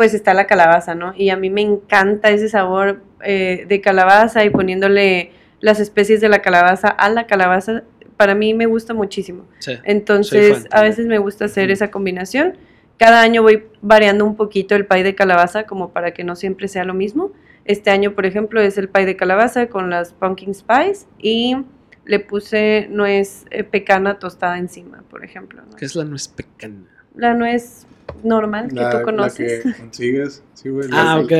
pues 0.00 0.14
está 0.14 0.32
la 0.32 0.46
calabaza, 0.46 0.94
¿no? 0.94 1.12
Y 1.14 1.28
a 1.28 1.36
mí 1.36 1.50
me 1.50 1.60
encanta 1.60 2.30
ese 2.30 2.48
sabor 2.48 3.02
eh, 3.22 3.66
de 3.68 3.82
calabaza 3.82 4.42
y 4.46 4.48
poniéndole 4.48 5.30
las 5.60 5.78
especies 5.78 6.22
de 6.22 6.30
la 6.30 6.40
calabaza 6.40 6.88
a 6.88 7.10
la 7.10 7.26
calabaza. 7.26 7.82
Para 8.16 8.34
mí 8.34 8.54
me 8.54 8.64
gusta 8.64 8.94
muchísimo. 8.94 9.44
Sí. 9.58 9.72
Entonces, 9.84 10.64
a 10.70 10.80
veces 10.80 11.04
me 11.04 11.18
gusta 11.18 11.44
hacer 11.44 11.70
esa 11.70 11.90
combinación. 11.90 12.56
Cada 12.96 13.20
año 13.20 13.42
voy 13.42 13.64
variando 13.82 14.24
un 14.24 14.36
poquito 14.36 14.74
el 14.74 14.86
pie 14.86 15.02
de 15.02 15.14
calabaza 15.14 15.64
como 15.64 15.90
para 15.90 16.14
que 16.14 16.24
no 16.24 16.34
siempre 16.34 16.66
sea 16.66 16.84
lo 16.84 16.94
mismo. 16.94 17.32
Este 17.66 17.90
año, 17.90 18.14
por 18.14 18.24
ejemplo, 18.24 18.62
es 18.62 18.78
el 18.78 18.88
pie 18.88 19.04
de 19.04 19.16
calabaza 19.16 19.66
con 19.66 19.90
las 19.90 20.14
pumpkin 20.14 20.54
spice 20.54 21.04
y 21.18 21.58
le 22.06 22.20
puse 22.20 22.88
nuez 22.88 23.44
eh, 23.50 23.64
pecana 23.64 24.18
tostada 24.18 24.56
encima, 24.56 25.04
por 25.10 25.26
ejemplo. 25.26 25.60
¿no? 25.60 25.76
¿Qué 25.76 25.84
es 25.84 25.94
la 25.94 26.06
nuez 26.06 26.26
pecana? 26.28 26.86
La 27.14 27.34
nuez 27.34 27.86
normal 28.22 28.68
que 28.68 28.74
La- 28.76 28.90
tú 28.90 28.96
la 28.98 29.02
conoces. 29.02 29.62
que 29.64 29.72
consigues. 29.74 30.42
Sí, 30.54 30.68
güey. 30.68 30.88
Ah, 30.92 31.16
la- 31.16 31.20
ok. 31.20 31.32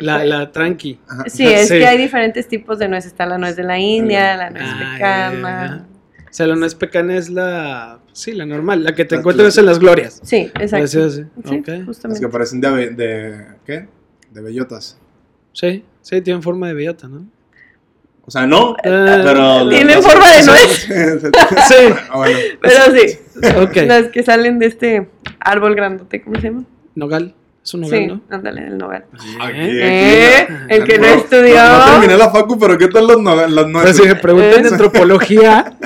La, 0.00 0.24
la 0.24 0.52
tranqui. 0.52 1.00
Ajá. 1.08 1.24
Sí, 1.26 1.44
es 1.46 1.68
Sí. 1.68 1.78
que 1.78 1.86
hay 1.86 1.98
diferentes 1.98 2.46
tipos 2.48 2.78
de 2.78 2.88
nuez. 2.88 3.04
Está 3.06 3.26
la 3.26 3.36
nuez 3.38 3.56
de 3.56 3.64
la 3.64 3.78
India, 3.78 4.36
la 4.36 4.50
nuez 4.50 4.62
Ah, 4.64 4.92
pecana. 4.94 5.86
O 6.30 6.32
sea, 6.32 6.46
la 6.46 6.54
nuez 6.56 6.74
pecana 6.74 7.16
es 7.16 7.30
la. 7.30 7.98
Sí, 8.12 8.32
la 8.32 8.46
normal, 8.46 8.84
la 8.84 8.94
que 8.94 9.04
te 9.04 9.14
La 9.16 9.20
encuentras 9.20 9.56
en 9.58 9.66
las 9.66 9.78
glorias. 9.78 10.20
Sí, 10.22 10.50
exacto. 10.60 10.84
Así, 10.84 11.00
así. 11.00 11.24
Sí. 11.44 11.62
Las 11.66 11.84
justamente. 11.86 12.20
que 12.20 12.28
parecen 12.28 12.60
de, 12.60 12.90
de. 12.90 13.46
¿Qué? 13.64 13.88
De 14.30 14.40
bellotas. 14.42 14.98
Sí, 15.52 15.84
sí, 16.02 16.20
tienen 16.20 16.42
forma 16.42 16.68
de 16.68 16.74
bellota, 16.74 17.08
¿no? 17.08 17.26
O 18.28 18.30
sea, 18.30 18.46
no. 18.46 18.72
Eh, 18.84 19.20
Pero. 19.24 19.70
Tienen 19.70 19.96
las- 19.96 20.06
forma 20.06 20.30
de 20.30 20.42
nuez. 20.44 20.86
sí. 21.68 21.74
Ah, 22.10 22.16
bueno. 22.18 22.38
Pero 22.60 22.80
sí. 22.94 23.18
Ok. 23.62 23.76
Las 23.86 24.08
que 24.08 24.22
salen 24.22 24.58
de 24.58 24.66
este 24.66 25.08
árbol 25.40 25.74
grandote, 25.74 26.22
¿cómo 26.22 26.36
se 26.38 26.48
llama? 26.48 26.64
Nogal. 26.94 27.34
Es 27.64 27.72
un 27.72 27.80
nogal, 27.80 27.98
Sí, 27.98 28.06
¿no? 28.06 28.20
ándale, 28.28 28.66
el 28.66 28.76
nogal. 28.76 29.06
Aquí, 29.40 29.58
¿Eh? 29.58 30.36
aquí. 30.42 30.52
El 30.68 30.84
que 30.84 30.98
no 30.98 31.06
No, 31.06 31.14
estudió. 31.14 31.54
No, 31.56 31.78
no 31.78 31.90
terminé 31.92 32.16
la 32.18 32.30
facu, 32.30 32.58
pero 32.58 32.76
¿qué 32.76 32.88
tal 32.88 33.06
los, 33.06 33.20
no, 33.22 33.34
las 33.34 33.50
Pues 33.52 33.66
nueces? 33.66 33.96
si 33.96 34.02
me 34.02 34.14
preguntan 34.14 34.64
Eh. 34.66 34.68
antropología, 34.72 35.76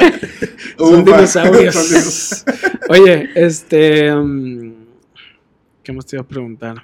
son 0.78 1.04
dinosaurios. 1.04 1.74
son 1.74 1.88
dinosaurios. 1.88 2.44
Oye, 2.88 3.30
este. 3.36 4.12
um, 4.12 4.74
¿Qué 5.84 5.92
más 5.92 6.06
te 6.06 6.16
iba 6.16 6.22
a 6.24 6.26
preguntar? 6.26 6.76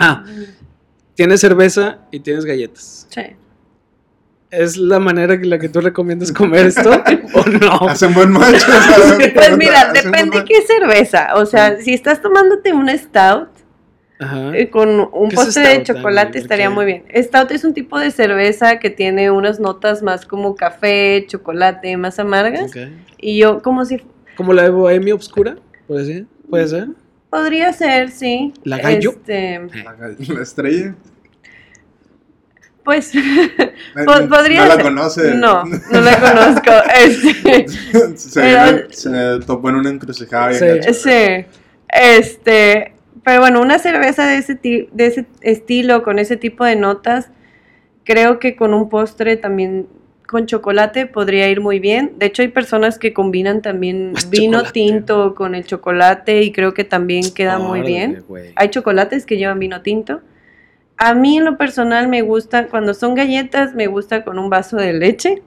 Ah, 0.00 0.24
tienes 1.14 1.40
cerveza 1.40 1.98
y 2.10 2.20
tienes 2.20 2.44
galletas. 2.44 3.06
Sí. 3.08 3.22
¿Es 4.50 4.76
la 4.78 4.98
manera 4.98 5.34
en 5.34 5.50
la 5.50 5.58
que 5.58 5.68
tú 5.68 5.80
recomiendas 5.80 6.32
comer 6.32 6.66
esto 6.66 6.90
o 7.34 7.44
no? 7.46 7.88
Hacen 7.88 8.14
buen 8.14 8.30
match. 8.30 8.54
o 8.54 8.58
sea, 8.58 9.32
Pues 9.34 9.56
mira, 9.58 9.92
depende 9.92 10.44
qué 10.46 10.62
cerveza. 10.62 11.34
O 11.34 11.44
sea, 11.44 11.78
si 11.80 11.92
estás 11.92 12.22
tomándote 12.22 12.72
una 12.72 12.96
stout 12.96 13.48
Ajá. 14.18 14.56
eh, 14.56 14.70
con 14.70 14.88
un 15.12 15.28
¿Qué 15.28 15.34
es 15.36 15.44
postre 15.44 15.68
de 15.68 15.82
chocolate 15.82 16.38
estaría 16.38 16.70
muy 16.70 16.86
bien. 16.86 17.04
Stout 17.14 17.50
es 17.52 17.64
un 17.64 17.74
tipo 17.74 17.98
de 17.98 18.10
cerveza 18.10 18.78
que 18.78 18.90
tiene 18.90 19.30
unas 19.30 19.60
notas 19.60 20.02
más 20.02 20.24
como 20.24 20.56
café, 20.56 21.24
chocolate, 21.28 21.96
más 21.98 22.18
amargas. 22.18 22.72
Y 23.18 23.38
yo 23.38 23.60
como 23.62 23.84
si 23.84 24.02
Como 24.36 24.52
la 24.54 24.62
de 24.62 24.70
Bohemia 24.70 25.14
Obscura, 25.14 25.56
¿puede 25.86 26.04
ser? 26.06 26.24
¿Puede 26.48 26.68
ser? 26.68 26.88
podría 27.30 27.72
ser, 27.74 28.10
sí. 28.10 28.54
¿La 28.64 28.78
gallo? 28.78 29.10
Este, 29.10 29.60
La, 29.84 29.94
la 30.34 30.42
estrella. 30.42 30.94
Pues 32.88 33.12
Po- 34.06 34.28
podría 34.30 34.62
no 34.62 34.68
la 34.68 34.74
ser. 34.76 34.82
conoce. 34.82 35.34
no, 35.34 35.62
no 35.64 36.00
la 36.00 36.18
conozco. 36.18 36.70
Este, 37.04 37.68
se, 38.16 38.40
Pero- 38.40 38.86
se 38.90 39.40
topó 39.46 39.68
en 39.68 39.74
una 39.76 39.90
encrucijada. 39.90 40.48
bien 40.48 40.58
Sí. 40.58 40.66
gacho. 40.66 40.94
Sí, 40.94 41.46
este, 41.88 42.92
pero 43.24 43.40
bueno, 43.40 43.60
una 43.60 43.78
cerveza 43.78 44.26
de 44.26 44.38
ese, 44.38 44.54
ti- 44.54 44.88
de 44.92 45.06
ese 45.06 45.26
estilo, 45.42 46.02
con 46.02 46.18
ese 46.18 46.38
tipo 46.38 46.64
de 46.64 46.76
notas, 46.76 47.28
creo 48.04 48.38
que 48.38 48.56
con 48.56 48.72
un 48.72 48.88
postre 48.88 49.36
también 49.36 49.86
con 50.26 50.46
chocolate 50.46 51.04
podría 51.04 51.46
ir 51.50 51.60
muy 51.60 51.78
bien. 51.80 52.12
De 52.16 52.24
hecho, 52.26 52.40
hay 52.40 52.48
personas 52.48 52.98
que 52.98 53.12
combinan 53.12 53.60
también 53.60 54.12
Más 54.12 54.30
vino 54.30 54.58
chocolate. 54.60 54.72
tinto 54.72 55.34
con 55.34 55.54
el 55.54 55.64
chocolate 55.66 56.42
y 56.42 56.52
creo 56.52 56.72
que 56.72 56.84
también 56.84 57.32
queda 57.34 57.58
muy 57.58 57.82
bien. 57.82 58.24
Hay 58.56 58.68
chocolates 58.70 59.26
que 59.26 59.36
llevan 59.36 59.58
vino 59.58 59.82
tinto. 59.82 60.20
A 60.98 61.14
mí 61.14 61.38
en 61.38 61.44
lo 61.44 61.56
personal 61.56 62.08
me 62.08 62.22
gusta, 62.22 62.66
cuando 62.66 62.92
son 62.92 63.14
galletas, 63.14 63.72
me 63.72 63.86
gusta 63.86 64.24
con 64.24 64.36
un 64.38 64.50
vaso 64.50 64.76
de 64.76 64.92
leche. 64.92 65.42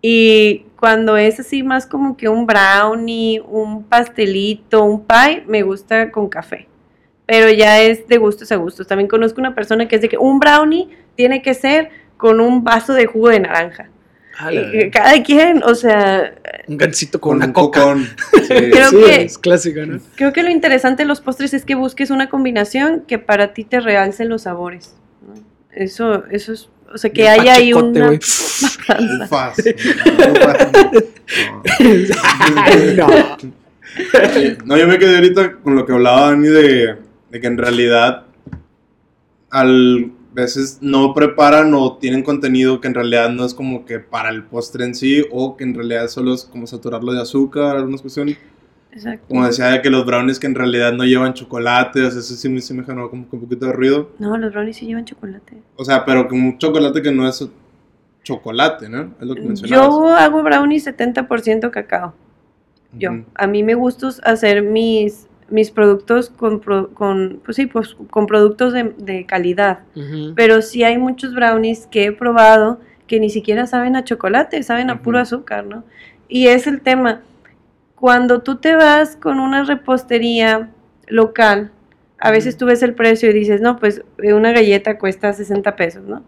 Y 0.00 0.66
cuando 0.78 1.16
es 1.16 1.40
así 1.40 1.64
más 1.64 1.86
como 1.86 2.16
que 2.16 2.28
un 2.28 2.46
brownie, 2.46 3.40
un 3.40 3.82
pastelito, 3.82 4.84
un 4.84 5.04
pie, 5.04 5.42
me 5.48 5.62
gusta 5.62 6.12
con 6.12 6.28
café. 6.28 6.68
Pero 7.26 7.50
ya 7.50 7.80
es 7.80 8.06
de 8.06 8.18
gustos 8.18 8.52
a 8.52 8.56
gustos. 8.56 8.86
También 8.86 9.08
conozco 9.08 9.40
una 9.40 9.56
persona 9.56 9.88
que 9.88 9.96
es 9.96 10.02
de 10.02 10.08
que 10.08 10.18
un 10.18 10.38
brownie 10.38 10.88
tiene 11.16 11.42
que 11.42 11.54
ser 11.54 11.90
con 12.16 12.40
un 12.40 12.62
vaso 12.62 12.92
de 12.92 13.06
jugo 13.06 13.30
de 13.30 13.40
naranja. 13.40 13.90
Cada 14.92 15.22
quien, 15.22 15.62
o 15.62 15.74
sea, 15.74 16.34
Un 16.66 16.76
gancito 16.76 17.20
con, 17.20 17.30
Con 17.30 17.36
una 17.38 17.46
un 17.46 17.52
coca. 17.52 17.80
cocón. 17.82 18.08
Sí. 18.46 18.48
Creo 18.70 18.90
sí, 18.90 18.96
que- 18.96 19.22
es 19.22 19.38
clásico, 19.38 19.80
¿no? 19.86 20.00
Creo 20.16 20.32
que 20.32 20.42
lo 20.42 20.50
interesante 20.50 21.02
de 21.04 21.06
los 21.08 21.20
postres 21.20 21.54
es 21.54 21.64
que 21.64 21.74
busques 21.74 22.10
una 22.10 22.28
combinación 22.28 23.02
que 23.06 23.18
para 23.18 23.52
ti 23.54 23.64
te 23.64 23.80
realce 23.80 24.24
los 24.24 24.42
sabores. 24.42 24.94
¿no? 25.26 25.34
Eso, 25.72 26.24
eso 26.30 26.52
es, 26.52 26.68
o 26.92 26.98
sea, 26.98 27.10
que 27.10 27.28
haya 27.28 27.54
ahí 27.54 27.72
una. 27.72 28.10
Ufas. 29.24 29.56
no. 32.96 33.06
No, 34.64 34.76
yo 34.76 34.88
me 34.88 34.98
quedé 34.98 35.14
ahorita 35.14 35.58
con 35.62 35.76
lo 35.76 35.86
que 35.86 35.92
hablaba 35.92 36.22
Dani 36.30 36.48
de, 36.48 36.96
de 37.30 37.40
que 37.40 37.46
en 37.46 37.56
realidad 37.56 38.24
al 39.50 40.10
veces 40.34 40.78
no 40.80 41.14
preparan 41.14 41.72
o 41.74 41.96
tienen 41.96 42.22
contenido 42.22 42.80
que 42.80 42.88
en 42.88 42.94
realidad 42.94 43.30
no 43.30 43.44
es 43.44 43.54
como 43.54 43.84
que 43.84 44.00
para 44.00 44.30
el 44.30 44.42
postre 44.42 44.84
en 44.84 44.94
sí 44.94 45.24
o 45.30 45.56
que 45.56 45.64
en 45.64 45.74
realidad 45.74 46.08
solo 46.08 46.34
es 46.34 46.44
como 46.44 46.66
saturarlo 46.66 47.12
de 47.12 47.22
azúcar, 47.22 47.76
algunas 47.76 48.02
cuestiones. 48.02 48.36
Exacto. 48.92 49.26
Como 49.28 49.46
decía 49.46 49.66
de 49.66 49.82
que 49.82 49.90
los 49.90 50.06
brownies 50.06 50.38
que 50.38 50.46
en 50.46 50.54
realidad 50.54 50.92
no 50.92 51.04
llevan 51.04 51.34
chocolate, 51.34 52.04
o 52.04 52.10
sea, 52.10 52.20
eso 52.20 52.34
sí 52.34 52.48
me, 52.48 52.60
sí 52.60 52.74
me 52.74 52.84
generó 52.84 53.10
como 53.10 53.28
que 53.28 53.36
un 53.36 53.42
poquito 53.42 53.66
de 53.66 53.72
ruido. 53.72 54.10
No, 54.18 54.36
los 54.36 54.52
brownies 54.52 54.76
sí 54.76 54.86
llevan 54.86 55.04
chocolate. 55.04 55.62
O 55.76 55.84
sea, 55.84 56.04
pero 56.04 56.28
con 56.28 56.40
un 56.40 56.58
chocolate 56.58 57.02
que 57.02 57.10
no 57.10 57.28
es 57.28 57.48
chocolate, 58.22 58.88
¿no? 58.88 59.14
Es 59.20 59.26
lo 59.26 59.34
que 59.34 59.42
mencionabas. 59.42 59.88
Yo 59.88 60.08
hago 60.08 60.42
brownies 60.42 60.86
70% 60.86 61.70
cacao. 61.70 62.14
Yo. 62.92 63.10
Ujú. 63.12 63.24
A 63.34 63.46
mí 63.46 63.62
me 63.62 63.74
gusta 63.74 64.08
hacer 64.22 64.62
mis, 64.62 65.26
mis 65.50 65.70
productos 65.70 66.30
con, 66.30 66.60
pro- 66.60 66.90
con, 66.94 67.40
pues 67.44 67.56
sí, 67.56 67.66
pues, 67.66 67.96
con 68.10 68.26
productos 68.26 68.72
de, 68.72 68.94
de 68.98 69.26
calidad. 69.26 69.80
Pero 70.34 70.62
sí 70.62 70.82
hay 70.84 70.98
muchos 70.98 71.34
brownies 71.34 71.86
que 71.86 72.06
he 72.06 72.12
probado 72.12 72.80
que 73.06 73.20
ni 73.20 73.28
siquiera 73.30 73.66
saben 73.66 73.96
a 73.96 74.04
chocolate, 74.04 74.62
saben 74.62 74.88
a 74.90 75.02
puro 75.02 75.18
azúcar, 75.18 75.64
¿no? 75.66 75.84
Y 76.28 76.46
es 76.48 76.66
el 76.66 76.80
tema. 76.80 77.20
Cuando 77.94 78.42
tú 78.42 78.56
te 78.56 78.74
vas 78.76 79.16
con 79.16 79.38
una 79.40 79.64
repostería 79.64 80.70
local, 81.06 81.70
a 82.18 82.30
veces 82.30 82.56
tú 82.56 82.66
ves 82.66 82.82
el 82.82 82.94
precio 82.94 83.30
y 83.30 83.34
dices, 83.34 83.60
no, 83.60 83.78
pues 83.78 84.02
eh, 84.22 84.32
una 84.32 84.52
galleta 84.52 84.98
cuesta 84.98 85.32
60 85.32 85.76
pesos, 85.76 86.04
¿no? 86.04 86.22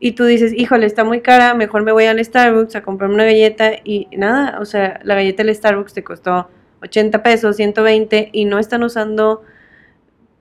Y 0.00 0.12
tú 0.12 0.24
dices, 0.24 0.52
híjole, 0.52 0.86
está 0.86 1.02
muy 1.04 1.20
cara, 1.20 1.54
mejor 1.54 1.82
me 1.82 1.92
voy 1.92 2.04
al 2.04 2.22
Starbucks 2.24 2.76
a 2.76 2.82
comprarme 2.82 3.14
una 3.14 3.24
galleta 3.24 3.72
y 3.84 4.06
nada, 4.16 4.58
o 4.60 4.64
sea, 4.64 5.00
la 5.02 5.14
galleta 5.14 5.42
del 5.44 5.54
Starbucks 5.54 5.94
te 5.94 6.04
costó 6.04 6.48
80 6.84 7.22
pesos, 7.22 7.56
120 7.56 8.30
y 8.32 8.44
no 8.44 8.58
están 8.58 8.82
usando, 8.82 9.42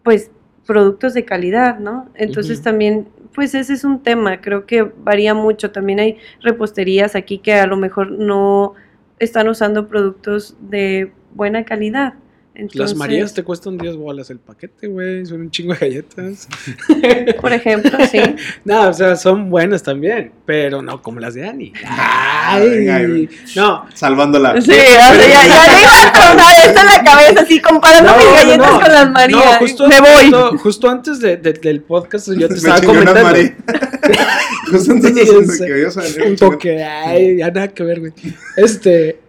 pues, 0.03 0.31
productos 0.65 1.13
de 1.13 1.25
calidad, 1.25 1.79
¿no? 1.79 2.09
Entonces 2.15 2.61
también, 2.61 3.07
pues 3.33 3.53
ese 3.55 3.73
es 3.73 3.83
un 3.83 4.01
tema, 4.01 4.39
creo 4.41 4.65
que 4.65 4.83
varía 4.83 5.33
mucho. 5.33 5.71
También 5.71 5.99
hay 5.99 6.17
reposterías 6.41 7.15
aquí 7.15 7.39
que 7.39 7.53
a 7.53 7.67
lo 7.67 7.75
mejor 7.75 8.11
no 8.11 8.73
están 9.19 9.47
usando 9.49 9.87
productos 9.87 10.55
de 10.61 11.11
buena 11.33 11.65
calidad. 11.65 12.13
Entonces, 12.55 12.79
Las 12.79 12.95
Marías 12.95 13.33
te 13.33 13.43
cuestan 13.43 13.79
10 13.79 13.95
bolas 13.95 14.29
el 14.29 14.37
paquete, 14.37 14.85
güey. 14.87 15.25
Son 15.25 15.41
un 15.41 15.49
chingo 15.49 15.73
de 15.73 15.79
galletas. 15.79 16.47
por 17.41 17.51
ejemplo, 17.51 17.91
sí. 18.11 18.19
No, 18.65 18.89
o 18.89 18.93
sea, 18.93 19.15
son 19.15 19.49
buenas 19.49 19.81
también, 19.81 20.31
pero 20.45 20.83
no 20.83 21.01
como 21.01 21.19
las 21.19 21.33
de 21.33 21.47
Annie. 21.47 21.73
Ay, 21.83 22.85
güey. 22.85 23.29
no, 23.55 23.85
Salvándola. 23.95 24.61
Sí, 24.61 24.69
o 24.69 24.73
sea, 24.73 25.15
ya, 25.17 25.27
ya 25.27 25.47
le 25.47 25.81
iba 25.81 26.01
a 26.11 26.29
sonar 26.29 26.53
esto 26.67 26.79
en 26.79 26.85
la 26.85 27.03
cabeza, 27.03 27.41
así 27.41 27.59
comparando 27.59 28.11
No, 28.11 28.17
mis 28.17 28.33
galletas 28.33 28.71
no. 28.71 28.79
con 28.79 28.91
las 28.93 29.11
Marías. 29.11 29.45
no, 29.45 29.57
justo, 29.57 29.87
Me 29.87 29.99
voy. 29.99 30.09
Justo, 30.21 30.57
justo 30.59 30.89
antes 30.89 31.19
de- 31.21 31.37
de- 31.37 31.53
del 31.53 31.81
podcast 31.81 32.27
yo 32.33 32.47
te 32.47 32.53
Me 32.53 32.57
estaba 32.59 32.81
comentando. 32.81 33.23
María. 33.23 33.55
Justo 34.71 34.91
antes 34.93 35.09
Sí, 35.13 35.19
de 35.19 35.25
yo 35.25 35.65
que 35.75 35.79
ibas 35.81 35.97
a 35.97 36.01
venir, 36.01 36.23
Un 36.29 36.35
toque, 36.35 36.83
ay, 36.83 37.37
ya 37.37 37.49
nada 37.51 37.67
que 37.67 37.83
ver, 37.83 37.99
güey. 37.99 38.13
Este, 38.57 39.19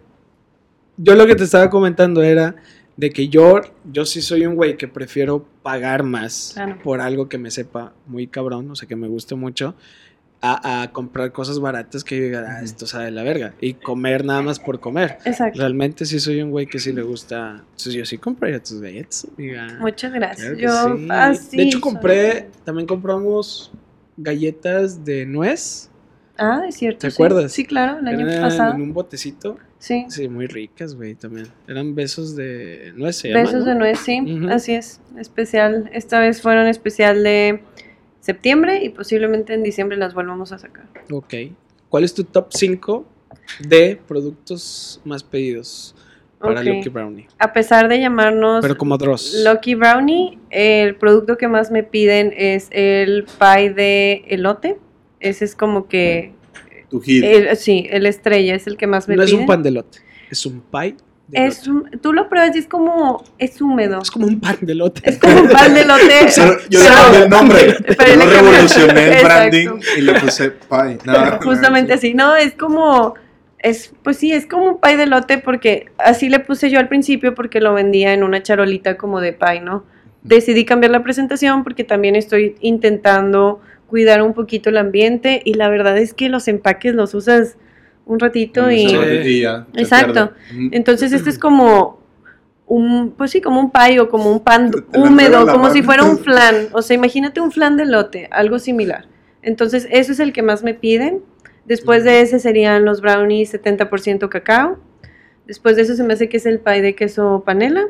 yo 0.97 1.15
lo 1.15 1.27
que 1.27 1.35
te 1.35 1.45
estaba 1.45 1.69
comentando 1.71 2.23
era 2.23 2.55
de 2.97 3.11
que 3.11 3.29
yo, 3.29 3.61
yo 3.91 4.05
sí 4.07 4.23
soy 4.23 4.47
un 4.47 4.55
güey 4.55 4.77
que 4.77 4.87
prefiero 4.89 5.45
pagar 5.63 6.03
más 6.05 6.53
Claro. 6.55 6.79
por 6.83 7.01
algo 7.01 7.29
que 7.29 7.39
me 7.39 7.51
sepa 7.51 7.93
muy 8.07 8.27
cabrón, 8.29 8.71
o 8.71 8.77
sea, 8.77 8.87
que 8.89 8.97
me 8.97 9.09
guste 9.09 9.35
mucho, 9.35 9.75
a, 10.47 10.83
a 10.83 10.93
comprar 10.93 11.33
cosas 11.33 11.59
baratas 11.59 12.05
que 12.05 12.19
yo 12.19 12.25
diga, 12.25 12.45
ah, 12.47 12.63
esto 12.63 12.87
sabe 12.87 13.11
la 13.11 13.23
verga, 13.23 13.55
y 13.63 13.75
comer 13.75 14.25
nada 14.27 14.43
más 14.43 14.61
por 14.61 14.79
comer. 14.79 15.17
Exacto. 15.25 15.59
Realmente 15.59 16.05
sí 16.05 16.21
soy 16.21 16.43
un 16.43 16.51
güey 16.51 16.67
que 16.67 16.79
sí 16.79 16.93
le 16.93 17.01
gusta, 17.03 17.63
entonces 17.65 17.95
yo 17.95 18.05
sí 18.05 18.19
compraría 18.19 18.63
tus 18.63 18.81
galletas. 18.81 19.27
Muchas 19.81 20.13
gracias. 20.13 20.53
Claro 20.59 20.95
Yo, 20.95 20.97
sí. 20.99 21.09
así 21.11 21.57
de 21.57 21.63
hecho 21.63 21.79
soy. 21.79 21.81
compré, 21.81 22.51
también 22.65 22.87
compramos 22.87 23.73
galletas 24.19 25.05
de 25.05 25.27
nuez. 25.27 25.91
Ah, 26.37 26.63
es 26.69 26.77
cierto. 26.77 27.01
¿Te 27.01 27.11
sí. 27.11 27.15
acuerdas? 27.15 27.53
Sí, 27.53 27.65
claro, 27.65 27.99
el 28.01 28.07
año 28.09 28.41
pasado. 28.41 28.75
en 28.75 28.83
un 28.83 28.93
botecito. 28.93 29.57
Sí. 29.85 30.07
Sí, 30.09 30.31
muy 30.31 30.47
ricas, 30.47 30.95
güey, 30.95 31.15
también. 31.15 31.49
Eran 31.69 31.95
besos 31.95 32.35
de 32.35 32.95
nuez, 32.97 33.17
se 33.17 33.35
Besos 33.35 33.67
de 33.67 33.75
nuez, 33.75 33.99
sí, 33.99 34.19
así 34.49 34.73
es. 34.73 34.99
Especial. 35.19 35.91
Esta 35.93 36.21
vez 36.21 36.41
fueron 36.41 36.69
especial 36.69 37.23
de 37.23 37.63
septiembre 38.21 38.83
y 38.83 38.89
posiblemente 38.89 39.53
en 39.53 39.63
diciembre 39.63 39.99
las 39.99 40.15
volvamos 40.15 40.53
a 40.53 40.59
sacar. 40.59 40.87
Ok. 41.11 41.35
¿Cuál 41.91 42.05
es 42.05 42.15
tu 42.15 42.25
top 42.25 42.47
5 42.49 43.05
de 43.69 44.01
productos 44.09 45.03
más 45.05 45.23
pedidos 45.23 45.95
para. 46.39 46.63
Lucky 46.63 46.89
Brownie? 46.89 47.27
A 47.39 47.53
pesar 47.53 47.89
de 47.89 48.01
llamarnos 48.01 48.63
Pero 48.63 48.79
como 48.79 48.97
Dross. 48.97 49.45
Lucky 49.45 49.75
Brownie, 49.75 50.39
el 50.49 50.97
producto 50.97 51.37
que 51.37 51.47
más 51.47 51.71
me 51.71 51.83
piden 51.83 52.33
es 52.35 52.69
el 52.71 53.27
pie 53.39 53.75
de 53.75 54.25
elote. 54.29 54.79
Ese 55.21 55.45
es 55.45 55.55
como 55.55 55.89
que, 55.89 56.33
Tu 56.95 57.01
hit. 57.01 57.25
el- 57.25 57.57
sí, 57.57 57.89
el 57.91 58.07
estrella 58.07 58.55
es 58.55 58.69
el 58.69 58.77
que 58.77 58.87
más 58.87 59.09
me 59.09 59.17
No 59.17 59.25
es 59.25 59.33
un 59.33 59.47
pan 59.47 59.65
de 59.65 59.73
lote, 59.73 59.99
es 60.31 60.47
un 60.47 60.61
pie 60.61 60.95
de 61.27 61.47
Es 61.47 61.67
un- 61.67 61.91
tú 62.01 62.13
lo 62.13 62.29
pruebas 62.29 62.55
y 62.55 62.61
es 62.61 62.67
como, 62.69 63.25
es 63.39 63.61
húmedo. 63.61 64.01
Es 64.01 64.11
como 64.13 64.27
un 64.27 64.39
pan 64.39 64.59
de 64.61 64.75
lote. 64.77 65.01
Es 65.05 65.19
como 65.19 65.41
un 65.41 65.49
pan 65.49 65.75
de. 65.75 65.83
Solo- 66.31 66.57
yo 66.71 66.79
le 66.79 66.87
cambié 66.87 67.23
el 67.25 67.31
nombre. 67.31 67.77
pero 67.99 68.11
Yo 68.13 68.17
lo 68.17 68.31
revolucioné 68.31 69.19
el 69.19 69.25
branding 69.25 69.69
y 69.97 70.01
le 70.03 70.21
puse 70.21 70.51
pie. 70.51 70.99
No, 71.05 71.39
Justamente 71.43 71.95
así, 71.95 72.15
¿no? 72.15 72.37
Es 72.37 72.53
como 72.55 73.15
Es, 73.59 73.93
pues 74.05 74.19
sí, 74.19 74.31
es 74.33 74.47
como 74.47 74.65
un 74.67 74.81
pie 74.81 74.97
de 74.97 75.07
lote 75.07 75.39
porque 75.39 75.87
así 75.99 76.29
le 76.29 76.39
puse 76.39 76.69
yo 76.71 76.79
al 76.79 76.87
principio 76.89 77.35
porque 77.35 77.61
lo 77.61 77.73
vendía 77.75 78.13
en 78.13 78.23
una 78.23 78.41
charolita 78.43 78.97
como 78.99 79.21
de 79.21 79.33
pie, 79.33 79.63
¿no? 79.63 79.85
Decidí 80.23 80.65
cambiar 80.65 80.93
la 80.93 81.03
presentación 81.03 81.65
porque 81.65 81.83
también 81.83 82.15
estoy 82.15 82.55
intentando 82.61 83.61
cuidar 83.87 84.23
un 84.23 84.35
poquito 84.35 84.71
el 84.71 84.77
ambiente 84.77 85.43
y 85.45 85.55
la 85.55 85.69
verdad 85.69 85.99
es 85.99 86.15
que 86.15 86.29
los 86.29 86.49
empaques 86.49 86.95
los 86.95 87.15
usas 87.15 87.57
un 88.07 88.19
ratito 88.21 88.71
y... 88.71 88.89
Sí. 88.89 88.97
y 89.25 89.41
ya, 89.43 89.67
se 89.75 89.81
Exacto. 89.81 90.33
Ujú. 90.51 90.69
Entonces 90.73 91.13
este 91.13 91.31
es 91.31 91.39
como 91.41 92.05
un, 92.67 93.13
pues 93.13 93.31
sí, 93.31 93.41
como 93.41 93.61
un 93.61 93.71
pie 93.71 94.01
o 94.01 94.09
como 94.09 94.31
un 94.31 94.41
pan 94.41 94.71
húmedo, 94.95 95.47
como 95.47 95.71
si 95.71 95.83
fuera 95.83 96.05
un 96.05 96.19
flan. 96.25 96.69
O 96.73 96.83
sea, 96.83 96.95
imagínate 96.95 97.41
un 97.41 97.53
flan 97.53 97.77
de 97.77 97.87
lote, 97.87 98.29
algo 98.31 98.59
similar. 98.59 99.07
Entonces, 99.43 99.87
eso 99.91 100.13
es 100.13 100.21
el 100.21 100.33
que 100.33 100.43
más 100.43 100.63
me 100.63 100.75
piden. 100.75 101.23
Después 101.67 102.05
de 102.05 102.23
ese 102.23 102.39
serían 102.39 102.85
los 102.85 103.01
brownies 103.01 103.55
70% 103.55 104.29
cacao. 104.29 104.79
Después 105.47 105.77
de 105.77 105.83
eso 105.83 105.95
se 105.95 106.03
me 106.03 106.15
hace 106.15 106.29
que 106.29 106.39
es 106.39 106.47
el 106.47 106.61
pie 106.61 106.81
de 106.81 106.95
queso 106.95 107.43
panela. 107.45 107.87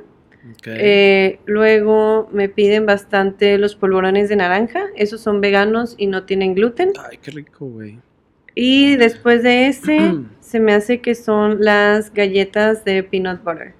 Eh, 0.66 1.38
luego 1.46 2.28
me 2.32 2.48
piden 2.48 2.86
bastante 2.86 3.56
los 3.58 3.76
polvorones 3.76 4.28
de 4.28 4.36
naranja. 4.36 4.86
Esos 4.96 5.20
son 5.20 5.40
veganos 5.40 5.94
y 5.98 6.06
no 6.06 6.24
tienen 6.24 6.54
gluten. 6.54 6.92
Ay, 7.10 7.18
qué 7.22 7.30
rico, 7.30 7.66
güey. 7.66 7.98
Y 8.54 8.96
después 8.96 9.42
de 9.42 9.68
ese 9.68 10.12
se 10.40 10.60
me 10.60 10.72
hace 10.74 11.00
que 11.00 11.14
son 11.14 11.58
las 11.64 12.12
galletas 12.12 12.84
de 12.84 13.02
peanut 13.02 13.42
butter. 13.42 13.74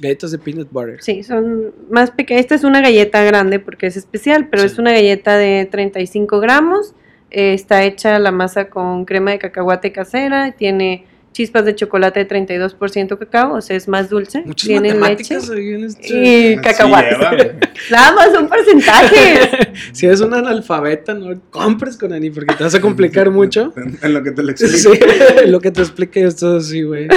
Galletas 0.00 0.32
de 0.32 0.38
peanut 0.38 0.70
butter. 0.70 1.02
Sí, 1.02 1.22
son 1.22 1.72
más 1.90 2.10
pequeñas. 2.10 2.42
Esta 2.42 2.54
es 2.56 2.64
una 2.64 2.80
galleta 2.80 3.22
grande 3.24 3.58
porque 3.60 3.86
es 3.86 3.96
especial, 3.96 4.48
pero 4.48 4.62
Sí. 4.62 4.66
es 4.66 4.78
una 4.78 4.92
galleta 4.92 5.36
de 5.38 5.66
35 5.70 6.40
gramos. 6.40 6.94
Eh, 7.30 7.54
está 7.54 7.82
hecha 7.84 8.18
la 8.18 8.30
masa 8.32 8.68
con 8.68 9.04
crema 9.06 9.30
de 9.32 9.38
cacahuate 9.38 9.92
casera. 9.92 10.52
Tiene 10.52 11.06
chispas 11.34 11.64
de 11.64 11.74
chocolate 11.74 12.24
de 12.24 12.28
32% 12.28 13.18
cacao, 13.18 13.54
o 13.56 13.60
sea, 13.60 13.76
es 13.76 13.88
más 13.88 14.08
dulce. 14.08 14.42
Muchas 14.46 14.68
Tiene 14.68 14.94
leche 14.94 15.34
en 15.34 15.84
este- 15.84 16.52
y 16.52 16.56
cacahuates. 16.56 17.18
Nada 17.90 18.12
más 18.14 18.32
son 18.32 18.48
porcentajes. 18.48 19.48
Si 19.92 20.06
eres 20.06 20.20
un 20.20 20.32
analfabeta, 20.32 21.12
no 21.12 21.38
compres 21.50 21.96
con 21.96 22.12
Ani 22.12 22.30
porque 22.30 22.54
te 22.54 22.62
vas 22.64 22.74
a 22.74 22.80
complicar 22.80 23.30
mucho. 23.30 23.72
En, 23.76 23.98
en 24.00 24.14
lo 24.14 24.22
que 24.22 24.30
te 24.30 24.42
lo 24.42 24.52
explico. 24.52 24.94
Sí, 24.94 25.00
lo 25.48 25.60
que 25.60 25.70
te 25.72 25.80
explique 25.82 26.22
esto 26.24 26.56
así, 26.56 26.82
güey. 26.82 27.08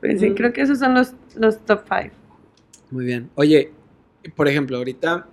Pues 0.00 0.20
sí, 0.20 0.30
creo 0.36 0.52
que 0.52 0.62
esos 0.62 0.78
son 0.78 0.94
los, 0.94 1.12
los 1.34 1.64
top 1.64 1.80
5. 1.88 2.14
Muy 2.90 3.04
bien. 3.06 3.28
Oye, 3.34 3.72
por 4.36 4.46
ejemplo, 4.48 4.76
ahorita 4.76 5.26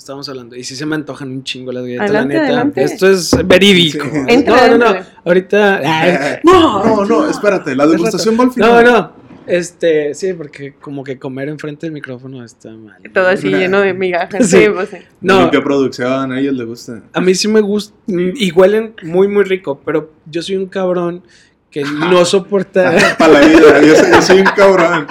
estamos 0.00 0.28
hablando, 0.28 0.56
y 0.56 0.64
si 0.64 0.74
se 0.76 0.86
me 0.86 0.94
antojan 0.96 1.30
un 1.30 1.44
chingo 1.44 1.70
las 1.72 1.82
galletas, 1.84 2.08
Adelante, 2.10 2.34
la 2.34 2.40
neta. 2.40 2.52
adelante. 2.52 2.82
Esto 2.84 3.08
es 3.10 3.30
verídico. 3.46 4.04
Sí. 4.10 4.18
Entra, 4.28 4.68
no, 4.68 4.78
no, 4.78 4.92
no. 4.94 5.00
Ahorita. 5.24 5.80
ay, 5.84 6.38
No, 6.44 6.84
no, 6.84 7.04
no, 7.04 7.28
espérate, 7.30 7.76
la 7.76 7.86
degustación 7.86 8.36
va 8.38 8.42
al 8.44 8.46
no, 8.48 8.52
final. 8.54 8.84
no. 8.84 9.20
Este, 9.46 10.14
sí, 10.14 10.32
porque 10.34 10.74
como 10.80 11.02
que 11.02 11.18
comer 11.18 11.48
enfrente 11.48 11.86
del 11.86 11.92
micrófono 11.92 12.44
está 12.44 12.70
mal. 12.70 12.96
Todo 13.12 13.26
así 13.28 13.48
lleno 13.48 13.80
de 13.80 13.94
migajas. 13.94 14.46
Sí. 14.48 14.58
Sí, 14.64 14.68
pues 14.72 14.88
sí. 14.90 14.96
No, 15.20 15.40
Limpia 15.42 15.62
producción, 15.62 16.30
a 16.32 16.38
ellos 16.40 16.54
les 16.54 16.66
gusta. 16.66 17.02
a 17.12 17.20
mí 17.20 17.34
sí 17.34 17.48
me 17.48 17.60
gusta, 17.60 17.94
y 18.06 18.52
huelen 18.52 18.94
muy, 19.02 19.26
muy 19.28 19.42
rico, 19.44 19.80
pero 19.84 20.12
yo 20.26 20.40
soy 20.42 20.56
un 20.56 20.66
cabrón 20.66 21.22
que 21.70 21.82
no 21.82 22.24
soporta. 22.24 22.94
Para 23.18 23.32
la 23.34 23.40
vida, 23.46 23.80
yo 23.80 23.94
soy, 23.94 24.10
yo 24.12 24.22
soy 24.22 24.38
un 24.40 24.44
cabrón. 24.56 25.06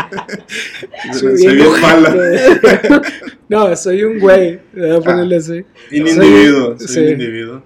soy, 1.13 1.55
bien 1.55 1.67
ojete. 1.67 1.81
mala. 1.81 3.01
no, 3.49 3.75
soy 3.75 4.03
un 4.03 4.19
güey. 4.19 4.59
Voy 4.73 4.91
a 4.91 4.99
ponerle 4.99 5.37
así. 5.37 5.53
Un 5.53 5.65
Soy- 5.91 6.27
individuo, 6.27 6.79
soy 6.79 7.03
un 7.03 7.09
individuo. 7.11 7.63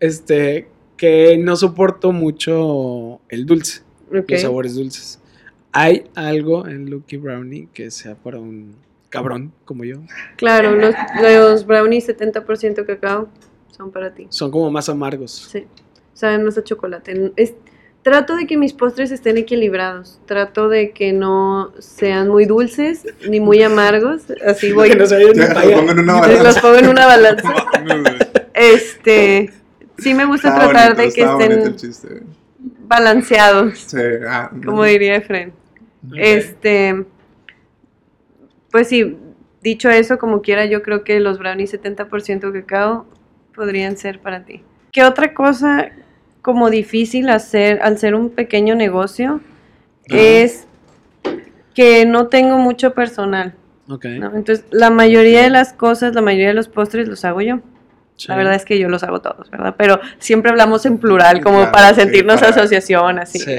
Este, 0.00 0.68
que 0.96 1.38
no 1.38 1.56
soporto 1.56 2.12
mucho 2.12 3.20
el 3.28 3.46
dulce, 3.46 3.82
los 4.10 4.40
sabores 4.40 4.74
dulces. 4.74 5.20
¿Hay 5.72 6.04
algo 6.14 6.66
en 6.66 6.88
Lucky 6.90 7.16
Brownie 7.18 7.68
que 7.72 7.90
sea 7.90 8.14
para 8.14 8.38
un 8.38 8.76
cabrón 9.10 9.52
como 9.64 9.84
yo? 9.84 9.96
Claro, 10.36 10.74
los, 10.74 10.94
los 11.22 11.66
brownies 11.66 12.08
70% 12.08 12.86
cacao 12.86 13.28
son 13.76 13.90
para 13.90 14.14
ti. 14.14 14.26
Son 14.30 14.50
como 14.50 14.70
más 14.70 14.88
amargos. 14.88 15.48
Sí, 15.52 15.66
saben 16.14 16.44
más 16.44 16.56
a 16.56 16.64
chocolate. 16.64 17.32
Es, 17.36 17.54
trato 18.06 18.36
de 18.36 18.46
que 18.46 18.56
mis 18.56 18.72
postres 18.72 19.10
estén 19.10 19.36
equilibrados. 19.36 20.20
Trato 20.26 20.68
de 20.68 20.92
que 20.92 21.12
no 21.12 21.72
sean 21.80 22.28
muy 22.28 22.44
dulces 22.44 23.04
ni 23.28 23.40
muy 23.40 23.64
amargos. 23.64 24.26
Así 24.46 24.70
voy. 24.70 24.90
Que 24.92 24.94
no 24.94 25.06
se 25.06 25.16
vayan 25.16 25.34
Ya, 25.34 25.48
ni 25.48 25.54
para 25.54 25.66
lo 25.66 25.72
allá. 25.72 25.76
pongo 25.80 25.90
en 25.90 25.98
una 25.98 26.14
balanza. 26.20 26.42
los 26.44 26.58
pongo 26.60 26.76
en 26.76 26.88
una 26.88 27.06
balanza. 27.06 27.54
Este, 28.54 29.50
sí 29.98 30.14
me 30.14 30.24
gusta 30.24 30.54
tratar 30.54 30.94
bonito, 30.94 31.02
de 31.02 31.12
que 31.12 31.22
estén 31.22 31.76
chiste, 31.76 32.22
balanceados, 32.86 33.76
Sí, 33.76 33.98
ah, 34.28 34.52
como 34.64 34.84
diría 34.84 35.16
Efren. 35.16 35.52
Este, 36.14 37.06
pues 38.70 38.86
sí, 38.86 39.16
dicho 39.62 39.90
eso, 39.90 40.16
como 40.18 40.42
quiera, 40.42 40.64
yo 40.66 40.80
creo 40.82 41.02
que 41.02 41.18
los 41.18 41.40
brownies 41.40 41.74
70% 41.74 42.52
cacao 42.52 43.04
podrían 43.52 43.96
ser 43.96 44.20
para 44.20 44.44
ti. 44.44 44.62
¿Qué 44.92 45.02
otra 45.02 45.34
cosa 45.34 45.90
como 46.46 46.70
difícil 46.70 47.28
hacer 47.28 47.80
al 47.82 47.98
ser 47.98 48.14
un 48.14 48.30
pequeño 48.30 48.76
negocio 48.76 49.40
Ajá. 50.08 50.16
es 50.16 50.68
que 51.74 52.06
no 52.06 52.28
tengo 52.28 52.58
mucho 52.58 52.94
personal? 52.94 53.54
Ok. 53.88 54.04
¿no? 54.04 54.26
Entonces, 54.36 54.64
la 54.70 54.90
mayoría 54.90 55.42
de 55.42 55.50
las 55.50 55.72
cosas, 55.72 56.14
la 56.14 56.20
mayoría 56.22 56.46
de 56.48 56.54
los 56.54 56.68
postres 56.68 57.08
los 57.08 57.24
hago 57.24 57.40
yo. 57.40 57.58
Sí. 58.14 58.28
La 58.28 58.36
verdad 58.36 58.54
es 58.54 58.64
que 58.64 58.78
yo 58.78 58.88
los 58.88 59.02
hago 59.02 59.20
todos, 59.20 59.50
¿verdad? 59.50 59.74
Pero 59.76 59.98
siempre 60.20 60.52
hablamos 60.52 60.86
en 60.86 60.98
plural, 60.98 61.40
como 61.42 61.56
Claro, 61.58 61.72
para 61.72 61.88
sí, 61.94 62.00
sentirnos 62.02 62.36
para- 62.40 62.50
asociación, 62.52 63.18
así. 63.18 63.40
Sí. 63.40 63.56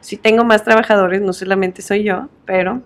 Sí 0.00 0.16
tengo 0.16 0.42
más 0.42 0.64
trabajadores, 0.64 1.20
no 1.20 1.34
solamente 1.34 1.82
soy 1.82 2.04
yo, 2.04 2.30
pero 2.46 2.80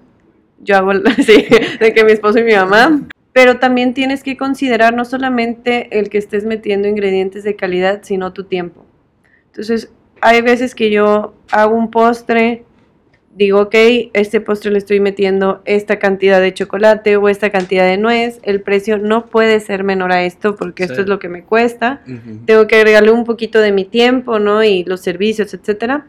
yo 0.58 0.76
hago 0.76 0.90
sí, 1.24 1.46
de 1.78 1.94
que 1.94 2.02
mi 2.04 2.10
esposo 2.10 2.40
y 2.40 2.42
mi 2.42 2.54
mamá. 2.54 3.02
Pero 3.32 3.60
también 3.60 3.94
tienes 3.94 4.24
que 4.24 4.36
considerar 4.36 4.94
no 4.94 5.04
solamente 5.04 5.96
el 5.96 6.08
que 6.10 6.18
estés 6.18 6.44
metiendo 6.44 6.88
ingredientes 6.88 7.44
de 7.44 7.54
calidad, 7.54 8.00
sino 8.02 8.32
tu 8.32 8.42
tiempo. 8.44 8.83
Entonces, 9.54 9.88
hay 10.20 10.40
veces 10.40 10.74
que 10.74 10.90
yo 10.90 11.32
hago 11.52 11.76
un 11.76 11.88
postre, 11.92 12.64
digo, 13.36 13.60
ok, 13.60 13.74
este 14.12 14.40
postre 14.40 14.72
le 14.72 14.78
estoy 14.78 14.98
metiendo 14.98 15.62
esta 15.64 16.00
cantidad 16.00 16.40
de 16.40 16.52
chocolate 16.52 17.16
o 17.16 17.28
esta 17.28 17.50
cantidad 17.50 17.84
de 17.84 17.96
nuez, 17.96 18.40
el 18.42 18.62
precio 18.62 18.98
no 18.98 19.26
puede 19.26 19.60
ser 19.60 19.84
menor 19.84 20.10
a 20.10 20.24
esto 20.24 20.56
porque 20.56 20.82
esto 20.82 20.96
Sí. 20.96 21.00
es 21.02 21.06
lo 21.08 21.20
que 21.20 21.28
me 21.28 21.44
cuesta 21.44 22.02
Ujú. 22.04 22.40
tengo 22.46 22.66
que 22.66 22.74
agregarle 22.74 23.12
un 23.12 23.24
poquito 23.24 23.60
de 23.60 23.70
mi 23.70 23.84
tiempo, 23.84 24.40
¿no? 24.40 24.64
Y 24.64 24.82
los 24.84 25.02
servicios, 25.02 25.54
etcétera. 25.54 26.06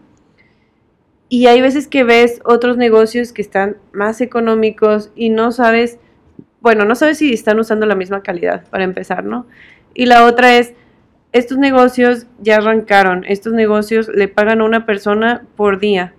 Y 1.29 1.45
hay 1.45 1.62
veces 1.62 1.88
que 1.88 2.03
ves 2.03 2.41
otros 2.45 2.77
negocios 2.77 3.31
que 3.31 3.43
están 3.43 3.77
más 3.93 4.21
económicos 4.21 5.12
y 5.15 5.29
no 5.29 5.51
sabes, 5.51 5.99
bueno, 6.62 6.84
no 6.86 6.95
sabes 6.95 7.19
si 7.19 7.31
están 7.31 7.60
usando 7.60 7.86
la 7.86 7.93
misma 7.95 8.23
calidad, 8.23 8.67
para 8.69 8.84
empezar, 8.86 9.23
¿no? 9.23 9.45
Y 9.93 10.08
la 10.08 10.25
otra 10.25 10.58
es, 10.58 10.73
estos 11.36 11.58
negocios 11.58 12.28
ya 12.39 12.56
arrancaron, 12.58 13.26
estos 13.28 13.52
negocios 13.52 14.08
le 14.08 14.30
pagan 14.30 14.62
a 14.62 14.63
una 14.63 14.86
persona 14.86 15.45
por 15.58 15.80
día, 15.80 16.13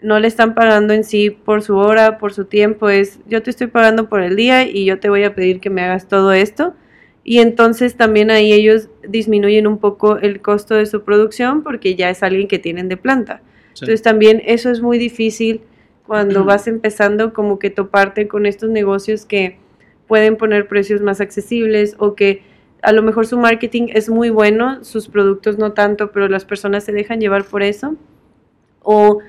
no 0.00 0.18
le 0.20 0.26
están 0.26 0.54
pagando 0.54 0.94
en 0.94 1.04
sí 1.04 1.28
por 1.28 1.60
su 1.60 1.76
hora, 1.76 2.16
por 2.16 2.32
su 2.32 2.46
tiempo, 2.46 2.88
es 2.88 3.18
yo 3.28 3.42
te 3.42 3.50
estoy 3.50 3.66
pagando 3.66 4.08
por 4.08 4.22
el 4.22 4.34
día 4.34 4.66
y 4.66 4.86
yo 4.86 4.98
te 4.98 5.10
voy 5.10 5.24
a 5.24 5.34
pedir 5.34 5.60
que 5.60 5.68
me 5.68 5.82
hagas 5.82 6.08
todo 6.08 6.32
esto. 6.32 6.72
Y 7.24 7.40
entonces 7.40 7.96
también 7.96 8.30
ahí 8.30 8.54
ellos 8.54 8.88
disminuyen 9.06 9.66
un 9.66 9.76
poco 9.76 10.16
el 10.16 10.40
costo 10.40 10.76
de 10.76 10.86
su 10.86 11.02
producción 11.02 11.62
porque 11.62 11.94
ya 11.94 12.08
es 12.08 12.22
alguien 12.22 12.48
que 12.48 12.58
tienen 12.58 12.88
de 12.88 12.96
planta. 12.96 13.42
Sí. 13.74 13.84
Entonces 13.84 14.00
también 14.00 14.42
eso 14.46 14.70
es 14.70 14.80
muy 14.80 14.96
difícil 14.96 15.60
cuando 16.06 16.44
vas 16.44 16.66
empezando 16.68 17.34
como 17.34 17.58
que 17.58 17.68
toparte 17.68 18.28
con 18.28 18.46
estos 18.46 18.70
negocios 18.70 19.26
que 19.26 19.58
pueden 20.08 20.36
poner 20.36 20.68
precios 20.68 21.02
más 21.02 21.20
accesibles 21.20 21.96
o 21.98 22.14
que 22.14 22.50
a 22.82 22.92
lo 22.92 23.02
mejor 23.02 23.26
su 23.26 23.38
marketing 23.38 23.88
es 23.94 24.08
muy 24.10 24.30
bueno, 24.30 24.84
sus 24.84 25.08
productos 25.08 25.56
no 25.58 25.72
tanto, 25.72 26.10
pero 26.12 26.28
las 26.28 26.44
personas 26.44 26.84
se 26.84 26.92
dejan 26.92 27.20
llevar 27.20 27.44
por 27.44 27.62
eso. 27.62 27.94
O 28.82 29.20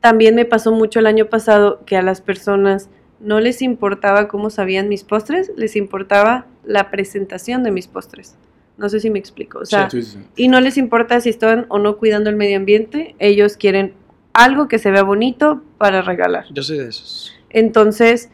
también 0.00 0.34
me 0.34 0.44
pasó 0.44 0.72
mucho 0.72 0.98
el 1.00 1.06
año 1.06 1.26
pasado 1.26 1.80
que 1.86 1.96
a 1.96 2.02
las 2.02 2.20
personas 2.20 2.88
no 3.20 3.40
les 3.40 3.62
importaba 3.62 4.28
cómo 4.28 4.50
sabían 4.50 4.88
mis 4.88 5.04
postres, 5.04 5.50
les 5.56 5.74
importaba 5.74 6.46
la 6.64 6.90
presentación 6.90 7.62
de 7.62 7.70
mis 7.70 7.88
postres. 7.88 8.36
No 8.76 8.88
sé 8.88 9.00
si 9.00 9.10
me 9.10 9.18
explico. 9.18 9.58
O 9.60 9.64
sea, 9.66 9.90
Sí, 9.90 10.02
sí, 10.02 10.12
sí. 10.12 10.18
y 10.36 10.48
no 10.48 10.60
les 10.60 10.76
importa 10.76 11.20
si 11.20 11.30
están 11.30 11.66
o 11.68 11.78
no 11.78 11.96
cuidando 11.96 12.30
el 12.30 12.36
medio 12.36 12.58
ambiente, 12.58 13.16
ellos 13.18 13.56
quieren 13.56 13.94
algo 14.34 14.68
que 14.68 14.78
se 14.78 14.90
vea 14.92 15.02
bonito 15.02 15.62
para 15.78 16.02
regalar. 16.02 16.44
Yo 16.52 16.62
soy 16.62 16.78
de 16.78 16.88
esos. 16.88 17.32
Entonces, 17.50 18.30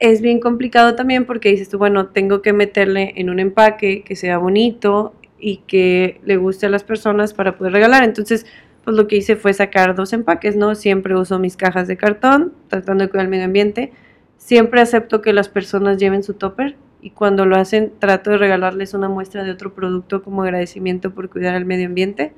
es 0.00 0.22
bien 0.22 0.40
complicado 0.40 0.94
también 0.94 1.26
porque 1.26 1.50
dices 1.50 1.68
tú, 1.68 1.78
bueno, 1.78 2.06
tengo 2.06 2.40
que 2.40 2.54
meterle 2.54 3.12
en 3.16 3.28
un 3.28 3.38
empaque 3.38 4.02
que 4.02 4.16
sea 4.16 4.38
bonito 4.38 5.14
y 5.38 5.58
que 5.58 6.20
le 6.24 6.38
guste 6.38 6.66
a 6.66 6.70
las 6.70 6.84
personas 6.84 7.34
para 7.34 7.56
poder 7.56 7.74
regalar. 7.74 8.02
Entonces, 8.02 8.46
pues 8.82 8.96
lo 8.96 9.06
que 9.06 9.16
hice 9.16 9.36
fue 9.36 9.52
sacar 9.52 9.94
dos 9.94 10.14
empaques, 10.14 10.56
¿no? 10.56 10.74
Siempre 10.74 11.14
uso 11.16 11.38
mis 11.38 11.56
cajas 11.56 11.86
de 11.86 11.98
cartón, 11.98 12.54
tratando 12.68 13.04
de 13.04 13.10
cuidar 13.10 13.26
el 13.26 13.30
medio 13.30 13.44
ambiente. 13.44 13.92
Siempre 14.38 14.80
acepto 14.80 15.20
que 15.20 15.34
las 15.34 15.50
personas 15.50 15.98
lleven 15.98 16.22
su 16.22 16.32
topper 16.32 16.76
y 17.02 17.10
cuando 17.10 17.44
lo 17.44 17.56
hacen 17.56 17.92
trato 17.98 18.30
de 18.30 18.38
regalarles 18.38 18.94
una 18.94 19.10
muestra 19.10 19.44
de 19.44 19.50
otro 19.50 19.74
producto 19.74 20.22
como 20.22 20.42
agradecimiento 20.42 21.14
por 21.14 21.28
cuidar 21.28 21.54
el 21.54 21.66
medio 21.66 21.86
ambiente. 21.86 22.32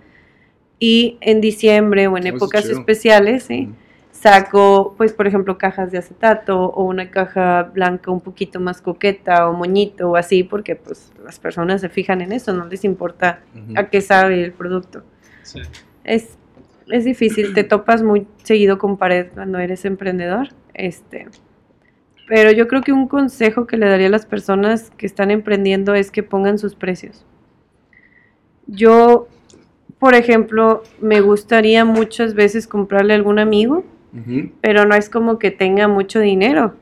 y 0.84 1.16
en 1.20 1.40
diciembre 1.40 2.08
o 2.08 2.16
en 2.16 2.26
épocas 2.26 2.64
especiales, 2.68 3.44
¿sí? 3.44 3.66
Mm. 3.66 3.81
Saco, 4.22 4.94
pues, 4.96 5.12
por 5.12 5.26
ejemplo, 5.26 5.58
cajas 5.58 5.90
de 5.90 5.98
acetato 5.98 6.66
o 6.66 6.84
una 6.84 7.10
caja 7.10 7.64
blanca 7.64 8.12
un 8.12 8.20
poquito 8.20 8.60
más 8.60 8.80
coqueta 8.80 9.48
o 9.48 9.52
moñito 9.52 10.10
o 10.10 10.16
así, 10.16 10.44
porque 10.44 10.76
pues 10.76 11.12
las 11.24 11.40
personas 11.40 11.80
se 11.80 11.88
fijan 11.88 12.20
en 12.20 12.30
eso, 12.30 12.52
no 12.52 12.66
les 12.66 12.84
importa 12.84 13.40
a 13.74 13.88
qué 13.88 14.00
sabe 14.00 14.44
el 14.44 14.52
producto. 14.52 15.02
Sí. 15.42 15.60
Es, 16.04 16.38
es 16.86 17.04
difícil, 17.04 17.52
te 17.52 17.64
topas 17.64 18.04
muy 18.04 18.28
seguido 18.44 18.78
con 18.78 18.96
pared 18.96 19.26
cuando 19.34 19.58
eres 19.58 19.84
emprendedor. 19.84 20.50
Este, 20.72 21.26
pero 22.28 22.52
yo 22.52 22.68
creo 22.68 22.82
que 22.82 22.92
un 22.92 23.08
consejo 23.08 23.66
que 23.66 23.76
le 23.76 23.88
daría 23.88 24.06
a 24.06 24.10
las 24.10 24.26
personas 24.26 24.92
que 24.96 25.06
están 25.06 25.32
emprendiendo 25.32 25.94
es 25.96 26.12
que 26.12 26.22
pongan 26.22 26.60
sus 26.60 26.76
precios. 26.76 27.26
Yo, 28.68 29.26
por 29.98 30.14
ejemplo, 30.14 30.84
me 31.00 31.20
gustaría 31.20 31.84
muchas 31.84 32.34
veces 32.34 32.68
comprarle 32.68 33.14
a 33.14 33.16
algún 33.16 33.40
amigo, 33.40 33.84
Pero 34.60 34.84
no 34.84 34.94
es 34.94 35.08
como 35.08 35.38
que 35.38 35.50
tenga 35.50 35.88
mucho 35.88 36.20
dinero. 36.20 36.74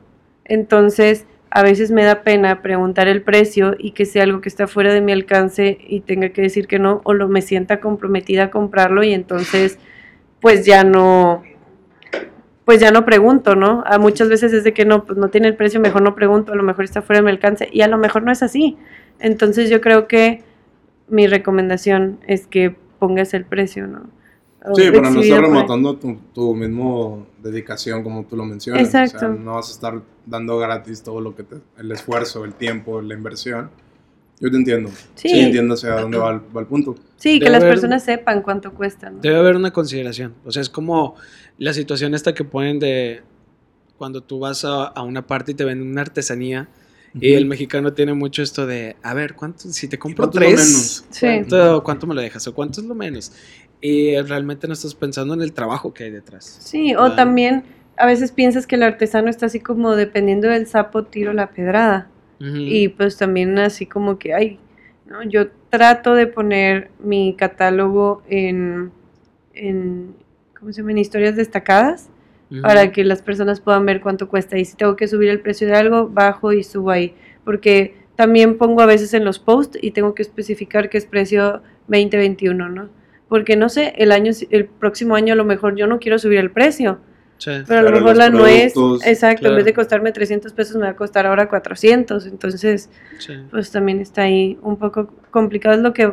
Entonces, 0.43 1.25
a 1.49 1.63
veces 1.63 1.91
me 1.91 2.03
da 2.03 2.23
pena 2.23 2.61
preguntar 2.61 3.07
el 3.07 3.21
precio 3.21 3.75
y 3.77 3.91
que 3.91 4.05
sea 4.05 4.23
algo 4.23 4.41
que 4.41 4.49
está 4.49 4.67
fuera 4.67 4.93
de 4.93 5.01
mi 5.01 5.11
alcance 5.11 5.77
y 5.87 5.99
tenga 6.01 6.29
que 6.29 6.41
decir 6.41 6.67
que 6.67 6.79
no, 6.79 7.01
o 7.03 7.13
lo 7.13 7.27
me 7.27 7.41
sienta 7.41 7.79
comprometida 7.79 8.45
a 8.45 8.51
comprarlo 8.51 9.03
y 9.03 9.13
entonces, 9.13 9.77
pues 10.39 10.65
ya 10.65 10.83
no, 10.83 11.43
pues 12.65 12.79
ya 12.79 12.91
no 12.91 13.03
pregunto, 13.03 13.55
¿no? 13.55 13.83
A 13.85 13.97
muchas 13.97 14.29
veces 14.29 14.53
es 14.53 14.63
de 14.63 14.73
que 14.73 14.85
no, 14.85 15.05
pues 15.05 15.17
no 15.17 15.29
tiene 15.29 15.49
el 15.49 15.55
precio, 15.55 15.81
mejor 15.81 16.01
no 16.03 16.15
pregunto, 16.15 16.53
a 16.53 16.55
lo 16.55 16.63
mejor 16.63 16.85
está 16.85 17.01
fuera 17.01 17.19
de 17.19 17.25
mi 17.25 17.31
alcance 17.31 17.67
y 17.71 17.81
a 17.81 17.87
lo 17.87 17.97
mejor 17.97 18.23
no 18.23 18.31
es 18.31 18.43
así. 18.43 18.77
Entonces 19.19 19.69
yo 19.69 19.81
creo 19.81 20.07
que 20.07 20.43
mi 21.09 21.27
recomendación 21.27 22.19
es 22.27 22.47
que 22.47 22.73
pongas 22.97 23.33
el 23.33 23.43
precio, 23.43 23.87
¿no? 23.87 24.09
Sí, 24.75 24.91
para 24.91 25.09
no 25.09 25.19
ahí. 25.21 25.31
rematando 25.31 25.95
tu, 25.95 26.17
tu 26.33 26.53
mismo 26.55 27.25
dedicación 27.41 28.03
como 28.03 28.23
tú 28.25 28.35
lo 28.35 28.45
mencionas. 28.45 28.87
O 28.87 28.91
sea, 28.91 29.03
Exacto. 29.05 29.29
no 29.29 29.55
vas 29.55 29.69
a 29.69 29.71
estar 29.71 30.01
dando 30.25 30.57
gratis 30.59 31.01
todo 31.01 31.19
lo 31.19 31.35
que 31.35 31.43
te, 31.43 31.55
el 31.79 31.91
esfuerzo, 31.91 32.45
el 32.45 32.53
tiempo, 32.53 33.01
la 33.01 33.15
inversión. 33.15 33.71
Yo 34.39 34.49
te 34.51 34.57
entiendo. 34.57 34.89
Sí. 35.15 35.29
Sí, 35.29 35.39
entiendo 35.39 35.73
hacia 35.75 35.91
dónde 36.01 36.17
va 36.17 36.31
el, 36.31 36.41
va 36.55 36.61
el 36.61 36.67
punto. 36.67 36.95
Sí, 37.15 37.39
que 37.39 37.45
Debe 37.45 37.51
las 37.51 37.61
haber- 37.63 37.73
personas 37.75 38.03
sepan 38.03 38.41
cuánto 38.41 38.71
cuesta, 38.73 39.09
¿no? 39.09 39.19
Debe 39.19 39.37
haber 39.37 39.55
una 39.55 39.71
consideración. 39.71 40.33
O 40.45 40.51
sea, 40.51 40.61
es 40.61 40.69
como 40.69 41.15
la 41.57 41.73
situación 41.73 42.13
esta 42.15 42.33
que 42.33 42.43
ponen 42.43 42.79
de 42.79 43.21
cuando 43.97 44.21
tú 44.21 44.39
vas 44.39 44.65
a, 44.65 44.85
a 44.85 45.01
una 45.03 45.25
parte 45.27 45.51
y 45.51 45.55
te 45.55 45.63
venden 45.63 45.87
una 45.91 46.01
artesanía. 46.01 46.69
Y 47.13 47.33
el 47.33 47.45
mexicano 47.45 47.91
tiene 47.93 48.13
mucho 48.13 48.41
esto 48.41 48.65
de, 48.65 48.95
a 49.03 49.13
ver, 49.13 49.35
¿cuánto? 49.35 49.69
Si 49.69 49.87
te 49.89 49.99
compro 49.99 50.29
¿Cuánto 50.31 50.39
es 50.39 50.49
lo 50.49 50.55
tres, 50.55 50.67
menos? 50.69 51.05
Sí. 51.09 51.27
¿cuánto, 51.49 51.83
cuánto 51.83 52.07
me 52.07 52.15
lo 52.15 52.21
dejas? 52.21 52.47
¿O 52.47 52.53
cuánto 52.55 52.79
es 52.79 52.87
lo 52.87 52.95
menos? 52.95 53.33
Y 53.81 54.19
realmente 54.21 54.67
no 54.67 54.73
estás 54.73 54.93
pensando 54.93 55.33
en 55.33 55.41
el 55.41 55.53
trabajo 55.53 55.93
que 55.93 56.05
hay 56.05 56.11
detrás. 56.11 56.45
Sí, 56.61 56.95
o 56.95 57.13
también 57.13 57.63
a 57.97 58.05
veces 58.05 58.31
piensas 58.31 58.67
que 58.67 58.75
el 58.75 58.83
artesano 58.83 59.29
está 59.29 59.47
así 59.47 59.59
como 59.59 59.95
dependiendo 59.95 60.47
del 60.47 60.67
sapo 60.67 61.03
tiro 61.03 61.33
la 61.33 61.49
pedrada. 61.51 62.07
Y 62.43 62.87
pues 62.87 63.17
también 63.17 63.59
así 63.59 63.85
como 63.85 64.17
que, 64.17 64.33
ay, 64.33 64.57
¿no? 65.05 65.21
Yo 65.21 65.49
trato 65.69 66.15
de 66.15 66.25
poner 66.25 66.89
mi 66.99 67.35
catálogo 67.35 68.23
en, 68.27 68.91
en 69.53 70.15
¿cómo 70.59 70.73
se 70.73 70.81
llama? 70.81 70.89
En 70.89 70.97
historias 70.97 71.35
destacadas 71.35 72.09
para 72.63 72.91
que 72.91 73.03
las 73.03 73.21
personas 73.21 73.61
puedan 73.61 73.85
ver 73.85 74.01
cuánto 74.01 74.27
cuesta. 74.27 74.57
Y 74.57 74.65
si 74.65 74.75
tengo 74.75 74.95
que 74.95 75.07
subir 75.07 75.29
el 75.29 75.39
precio 75.39 75.67
de 75.67 75.75
algo, 75.75 76.09
bajo 76.09 76.51
y 76.51 76.63
subo 76.63 76.89
ahí. 76.89 77.13
Porque 77.45 77.95
también 78.15 78.57
pongo 78.57 78.81
a 78.81 78.87
veces 78.87 79.13
en 79.13 79.23
los 79.23 79.37
posts 79.37 79.77
y 79.79 79.91
tengo 79.91 80.15
que 80.15 80.23
especificar 80.23 80.89
que 80.89 80.97
es 80.97 81.05
precio 81.05 81.61
2021, 81.87 82.69
¿no? 82.69 82.89
Porque 83.31 83.55
no 83.55 83.69
sé, 83.69 83.93
el 83.97 84.11
año, 84.11 84.33
el 84.49 84.65
próximo 84.65 85.15
año 85.15 85.31
a 85.31 85.37
lo 85.37 85.45
mejor 85.45 85.77
yo 85.77 85.87
no 85.87 85.99
quiero 85.99 86.19
subir 86.19 86.37
el 86.39 86.51
precio, 86.51 86.99
Sí. 87.37 87.51
pero 87.65 87.79
a 87.79 87.83
lo 87.83 87.91
mejor 87.91 88.17
la 88.17 88.29
nuez, 88.29 88.73
exacto, 89.05 89.27
en 89.37 89.37
claro. 89.37 89.55
vez 89.55 89.63
de 89.63 89.73
costarme 89.73 90.11
300 90.11 90.51
pesos 90.51 90.75
me 90.75 90.81
va 90.83 90.89
a 90.89 90.95
costar 90.97 91.25
ahora 91.25 91.47
400. 91.47 92.25
Entonces, 92.25 92.89
sí. 93.19 93.33
pues 93.49 93.71
también 93.71 94.01
está 94.01 94.23
ahí 94.23 94.59
un 94.61 94.75
poco 94.77 95.07
complicado. 95.31 95.75
Es 95.75 95.81
lo 95.81 95.93
que 95.93 96.11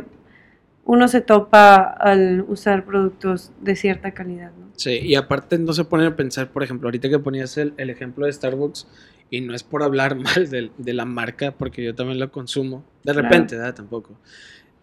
uno 0.85 1.09
se 1.09 1.21
topa 1.21 1.75
al 1.75 2.45
usar 2.47 2.85
productos 2.85 3.51
de 3.63 3.75
cierta 3.75 4.13
calidad, 4.13 4.53
¿no? 4.57 4.69
Sí, 4.77 4.93
y 5.03 5.17
aparte 5.17 5.59
no 5.59 5.73
se 5.73 5.85
ponen 5.85 6.07
a 6.07 6.15
pensar, 6.15 6.53
por 6.53 6.63
ejemplo, 6.63 6.87
ahorita 6.87 7.09
que 7.09 7.19
ponías 7.19 7.59
el, 7.59 7.75
el 7.79 7.91
ejemplo 7.91 8.27
de 8.27 8.33
Starbucks, 8.33 8.87
y 9.29 9.41
no 9.41 9.55
es 9.57 9.65
por 9.65 9.83
hablar 9.83 10.15
mal 10.17 10.49
del- 10.49 10.71
de, 10.79 10.95
la 10.95 11.05
marca, 11.05 11.51
porque 11.51 11.83
yo 11.83 11.97
también 11.97 12.21
lo 12.21 12.31
consumo, 12.31 12.85
de 13.03 13.13
Claro. 13.13 13.23
repente, 13.29 13.57
¿verdad? 13.57 13.75
Tampoco. 13.75 14.17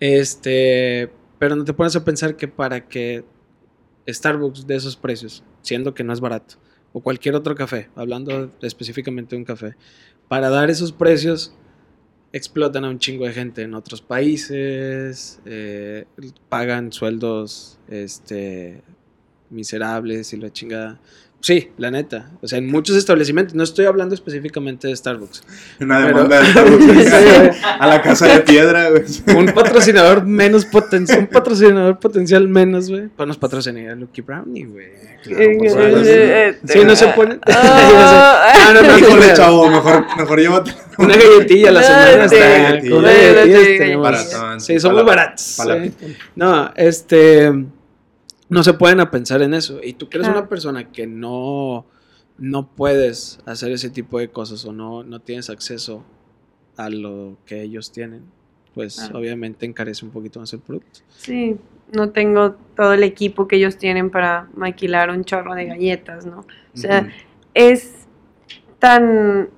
Este, 0.02 1.10
pero 1.39 1.56
no 1.56 1.63
te 1.63 1.74
pones 1.74 1.95
a 1.95 2.04
pensar 2.04 2.36
que 2.36 2.48
para 2.48 2.88
que 2.88 3.24
Starbucks 4.08 4.67
de 4.67 4.76
esos 4.76 4.95
precios, 4.95 5.43
siendo 5.62 5.93
que 5.93 6.04
no 6.04 6.13
es 6.13 6.19
barato, 6.19 6.56
o 6.93 7.02
cualquier 7.02 7.36
otro 7.36 7.56
café, 7.56 7.89
hablando 7.95 8.52
específicamente 8.62 9.36
de 9.36 9.39
un 9.39 9.45
café, 9.45 9.76
para 10.28 10.50
dar 10.50 10.69
esos 10.69 10.91
precios 10.91 11.54
explotan 12.32 12.84
a 12.84 12.89
un 12.89 13.00
chingo 13.00 13.26
de 13.26 13.32
gente 13.32 13.62
en 13.62 13.74
otros 13.74 14.02
países, 14.02 15.39
eh, 15.45 16.06
pagan 16.50 16.91
sueldos 16.91 17.80
este, 17.88 18.82
miserables 19.50 20.34
y 20.34 20.38
la 20.38 20.52
chingada. 20.52 21.00
Sí, 21.41 21.69
la 21.78 21.91
neta. 21.91 22.32
O 22.41 22.48
sea, 22.48 22.58
en 22.58 22.65
muchos 22.67 22.95
establecimientos, 22.98 23.54
no 23.54 23.63
estoy 23.63 23.86
hablando 23.86 24.15
específicamente 24.15 24.88
de 24.88 24.95
Starbucks. 24.95 25.43
Una 25.80 25.98
Pero- 26.08 26.08
demanda 26.24 26.39
de 26.41 26.45
Starbucks 26.52 26.86
Sí, 26.86 27.60
a 27.80 27.88
la 27.88 28.02
casa 28.02 28.28
de 28.28 28.39
piedra, 28.39 28.89
güey. 28.89 29.04
un 29.38 29.45
patrocinador 29.54 30.26
menos 30.26 30.65
potencial, 30.65 31.19
un 31.19 31.28
patrocinador 31.28 32.00
potencial 32.00 32.48
menos, 32.48 32.89
güey. 32.89 33.10
Pues 33.15 33.28
nos 33.28 33.38
patrocinaría 33.38 33.93
Lucky 33.93 34.21
Brownie, 34.21 34.65
güey. 34.65 34.88
Eh, 35.28 36.58
Sí, 36.67 36.84
no 36.84 36.95
se 36.95 37.08
ponen. 37.10 37.39
Ah, 37.48 38.41
Ah, 38.67 38.74
no, 38.74 38.82
no, 38.82 38.98
Híjole, 38.98 39.34
chavo, 39.34 39.69
mejor, 39.69 40.06
mejor 40.17 40.39
llévate. 40.39 40.74
Una 40.98 41.15
galletilla 41.15 41.69
a 41.69 41.71
la 41.74 41.84
semana 41.84 42.26
está. 42.26 42.95
una 42.95 43.12
galletilla 43.12 43.98
Baratón, 43.98 44.62
Sí, 44.62 44.78
para 44.80 44.93
la- 44.93 45.04
baratos. 45.04 45.54
para. 45.58 45.86
No, 46.36 46.71
este. 46.76 47.52
No 48.56 48.63
se 48.63 48.74
pueden 48.74 49.00
a 49.02 49.12
pensar 49.12 49.41
en 49.41 49.54
eso. 49.54 49.80
Y 49.84 49.94
tú 49.94 50.10
que 50.10 50.18
eres 50.18 50.28
Claro. 50.28 50.39
una 50.39 50.50
persona 50.50 50.91
que 50.91 51.06
no, 51.08 51.86
no 52.38 52.68
puedes 52.68 53.39
hacer 53.46 53.72
ese 53.72 53.89
tipo 53.89 54.18
de 54.20 54.30
cosas 54.30 54.65
o 54.65 54.72
no, 54.74 55.04
no 55.04 55.20
tienes 55.20 55.50
acceso 55.50 56.04
a 56.78 56.89
lo 56.89 57.38
que 57.46 57.62
ellos 57.62 57.91
tienen, 57.91 58.24
pues 58.74 58.96
Claro. 58.96 59.20
obviamente 59.20 59.65
encarece 59.65 60.06
un 60.06 60.12
poquito 60.12 60.39
más 60.39 60.52
el 60.54 60.60
producto. 60.60 61.02
Sí, 61.18 61.58
no 61.94 62.10
tengo 62.10 62.56
todo 62.76 62.94
el 62.94 63.04
equipo 63.04 63.48
que 63.48 63.58
ellos 63.58 63.78
tienen 63.78 64.10
para 64.10 64.50
maquilar 64.56 65.10
un 65.12 65.24
chorro 65.24 65.54
de 65.54 65.65
galletas, 65.65 66.26
¿no? 66.26 66.39
O 66.39 66.78
sea, 66.78 67.08
es 67.54 68.08
tan 68.80 69.50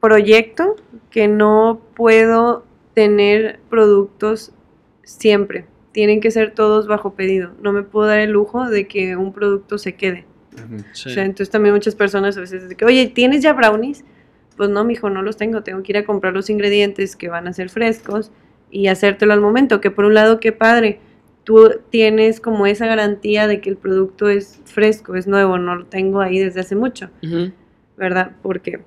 proyecto 0.00 0.76
que 1.10 1.26
no 1.28 1.80
puedo 1.94 2.64
tener 2.94 3.60
productos 3.68 4.52
siempre. 5.02 5.66
Tienen 5.92 6.20
que 6.20 6.30
ser 6.30 6.54
todos 6.54 6.86
bajo 6.86 7.14
pedido. 7.14 7.50
No 7.62 7.72
me 7.72 7.82
puedo 7.82 8.06
dar 8.06 8.20
el 8.20 8.30
lujo 8.30 8.68
de 8.68 8.86
que 8.86 9.16
un 9.16 9.32
producto 9.32 9.78
se 9.78 9.94
quede. 9.94 10.24
Ujú. 10.54 10.84
Sí. 10.92 11.08
O 11.08 11.12
sea, 11.12 11.24
entonces 11.24 11.50
también 11.50 11.74
muchas 11.74 11.94
personas 11.94 12.36
a 12.36 12.40
veces 12.40 12.68
de 12.68 12.76
que, 12.76 12.84
oye, 12.84 13.06
¿tienes 13.08 13.42
ya 13.42 13.52
brownies? 13.52 14.04
Pues 14.56 14.70
no, 14.70 14.84
mijo, 14.84 15.10
no 15.10 15.22
los 15.22 15.36
tengo. 15.36 15.62
Tengo 15.62 15.82
que 15.82 15.92
ir 15.92 15.98
a 15.98 16.04
comprar 16.04 16.32
los 16.32 16.50
ingredientes 16.50 17.16
que 17.16 17.28
van 17.28 17.48
a 17.48 17.52
ser 17.52 17.70
frescos 17.70 18.30
y 18.70 18.86
hacértelo 18.86 19.32
al 19.32 19.40
momento. 19.40 19.80
Que 19.80 19.90
por 19.90 20.04
un 20.04 20.14
lado, 20.14 20.38
qué 20.38 20.52
padre. 20.52 21.00
Tú 21.44 21.80
tienes 21.90 22.40
como 22.40 22.66
esa 22.66 22.86
garantía 22.86 23.48
de 23.48 23.60
que 23.60 23.70
el 23.70 23.76
producto 23.76 24.28
es 24.28 24.60
fresco, 24.66 25.16
es 25.16 25.26
nuevo, 25.26 25.58
no 25.58 25.74
lo 25.74 25.86
tengo 25.86 26.20
ahí 26.20 26.38
desde 26.38 26.60
hace 26.60 26.76
mucho. 26.76 27.10
¿verdad? 27.96 28.32
Porque 28.42 28.80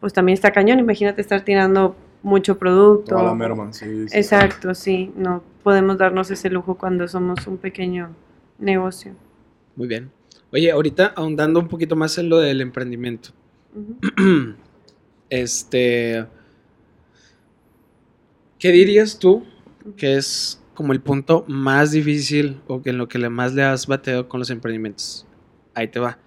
pues 0.00 0.12
también 0.12 0.34
está 0.34 0.52
cañón. 0.52 0.78
Imagínate 0.78 1.20
estar 1.20 1.42
tirando 1.42 1.96
mucho 2.22 2.58
producto. 2.58 3.16
Toda 3.16 3.24
la 3.24 3.34
merma, 3.34 3.72
sí. 3.72 4.08
sí. 4.08 4.18
Exacto, 4.18 4.74
sí. 4.74 5.12
No 5.16 5.42
podemos 5.62 5.98
darnos 5.98 6.30
ese 6.30 6.50
lujo 6.50 6.76
cuando 6.76 7.08
somos 7.08 7.46
un 7.46 7.58
pequeño 7.58 8.14
negocio. 8.58 9.14
Muy 9.76 9.86
bien. 9.86 10.10
Oye, 10.52 10.70
ahorita 10.70 11.14
ahondando 11.16 11.60
un 11.60 11.68
poquito 11.68 11.96
más 11.96 12.18
en 12.18 12.28
lo 12.28 12.38
del 12.38 12.60
emprendimiento. 12.60 13.30
Este. 15.30 16.26
¿Qué 18.58 18.70
dirías 18.70 19.18
tú 19.18 19.46
que 19.96 20.18
es 20.18 20.62
como 20.74 20.92
el 20.92 21.00
punto 21.00 21.46
más 21.48 21.90
difícil 21.90 22.60
o 22.66 22.82
que 22.82 22.90
en 22.90 22.98
lo 22.98 23.08
que 23.08 23.18
le 23.18 23.30
más 23.30 23.54
le 23.54 23.62
has 23.62 23.86
bateado 23.86 24.28
con 24.28 24.40
los 24.40 24.50
emprendimientos? 24.50 25.26
Ahí 25.74 25.88
te 25.88 26.00
va. 26.00 26.18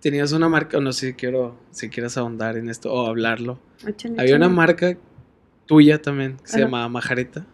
Tenías 0.00 0.32
una 0.32 0.48
marca, 0.48 0.78
o 0.78 0.80
no 0.80 0.94
sé 0.94 1.08
si 1.08 1.12
quiero, 1.12 1.58
si 1.72 1.90
quieres 1.90 2.16
ahondar 2.16 2.56
en 2.56 2.70
esto 2.70 2.90
o 2.90 3.06
hablarlo. 3.06 3.60
Había 4.16 4.36
una 4.36 4.48
marca 4.48 4.96
tuya 5.66 6.00
también 6.00 6.38
que 6.38 6.48
se 6.48 6.60
llamaba 6.60 6.88
Majareta, 6.88 7.46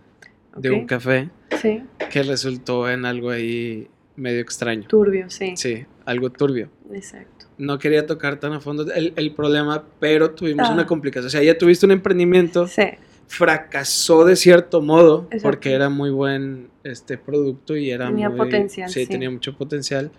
de 0.57 0.71
un 0.71 0.87
café, 0.87 1.31
Sí, 1.61 1.83
que 2.11 2.23
resultó 2.23 2.89
en 2.91 3.05
algo 3.05 3.31
ahí 3.31 3.89
medio 4.17 4.41
extraño. 4.41 4.87
turbio, 4.89 5.29
sí. 5.31 5.55
Sí, 5.57 5.85
algo 6.05 6.31
turbio. 6.31 6.71
Exacto. 6.93 7.47
No 7.59 7.79
quería 7.79 8.07
tocar 8.07 8.39
tan 8.39 8.53
a 8.53 8.61
fondo 8.61 8.91
el, 8.93 9.13
el 9.17 9.35
problema, 9.35 9.85
pero 10.01 10.31
tuvimos 10.33 10.69
Ah. 10.69 10.73
una 10.73 10.87
complicación. 10.87 11.27
O 11.27 11.31
sea, 11.31 11.43
ya 11.43 11.57
tuviste 11.57 11.87
un 11.87 11.93
emprendimiento, 11.93 12.67
Sí, 12.67 12.83
fracasó 13.27 14.25
de 14.25 14.37
cierto 14.37 14.81
modo 14.83 15.23
Exacto. 15.31 15.43
porque 15.43 15.73
era 15.73 15.89
muy 15.89 16.11
buen 16.11 16.69
este 16.85 17.19
producto 17.19 17.77
y 17.77 17.91
era 17.91 18.07
Tenía 18.07 18.29
muy- 18.29 18.39
potencial, 18.39 18.89
Sí, 18.91 19.05
sí. 19.05 19.11
tenía 19.11 19.31
mucho 19.31 19.57
potencial. 19.57 20.11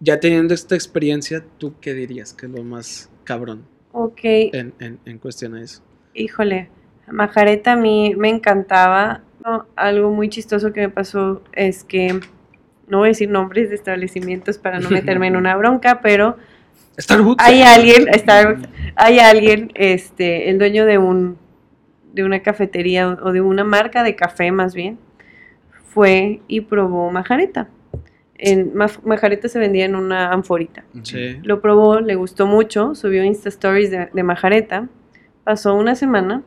Ya 0.00 0.18
teniendo 0.20 0.52
esta 0.54 0.74
experiencia, 0.74 1.44
¿tú 1.58 1.74
qué 1.80 1.94
dirías 1.94 2.32
que 2.32 2.46
es 2.46 2.52
lo 2.52 2.62
más 2.64 3.10
cabrón 3.24 3.64
Ok, 3.92 4.20
en, 4.24 4.74
en, 4.80 4.98
en 5.04 5.18
cuestión 5.18 5.54
a 5.54 5.62
eso? 5.62 5.82
híjole, 6.14 6.68
Majareta 7.10 7.72
a 7.72 7.76
mí 7.76 8.14
me 8.16 8.28
encantaba. 8.28 9.22
Algo 9.76 10.10
muy 10.10 10.28
chistoso 10.28 10.72
que 10.72 10.80
me 10.82 10.88
pasó 10.88 11.42
es 11.52 11.84
que, 11.84 12.20
no 12.88 12.98
voy 12.98 13.08
a 13.08 13.10
decir 13.10 13.30
nombres 13.30 13.68
de 13.70 13.74
establecimientos 13.76 14.58
para 14.58 14.78
no 14.80 14.90
meterme 14.90 15.26
en 15.28 15.36
una 15.42 15.56
bronca, 15.56 16.00
pero 16.02 16.36
Starbucks. 16.98 17.42
hay 17.44 17.62
alguien, 17.62 18.06
Starbucks, 18.12 18.68
hay 18.96 19.18
alguien, 19.18 19.70
este, 19.74 20.50
el 20.50 20.58
dueño 20.58 20.84
de 20.86 20.98
un 20.98 21.38
de 22.12 22.24
una 22.24 22.40
cafetería 22.42 23.08
o 23.08 23.32
de 23.32 23.40
una 23.40 23.64
marca 23.64 24.02
de 24.02 24.14
café 24.14 24.52
más 24.52 24.74
bien, 24.74 24.98
fue 25.86 26.40
y 26.46 26.60
probó 26.62 27.10
majareta. 27.10 27.68
En, 28.36 28.74
ma- 28.74 28.90
majareta 29.04 29.48
se 29.48 29.58
vendía 29.58 29.84
en 29.86 29.94
una 29.94 30.30
anforita. 30.30 30.84
Sí. 31.04 31.38
Lo 31.42 31.60
probó, 31.62 32.00
le 32.00 32.14
gustó 32.16 32.46
mucho, 32.46 32.94
subió 32.94 33.24
Insta 33.24 33.48
Stories 33.48 33.90
de, 33.90 34.08
de 34.12 34.22
majareta. 34.22 34.88
Pasó 35.44 35.74
una 35.74 35.94
semana 35.94 36.42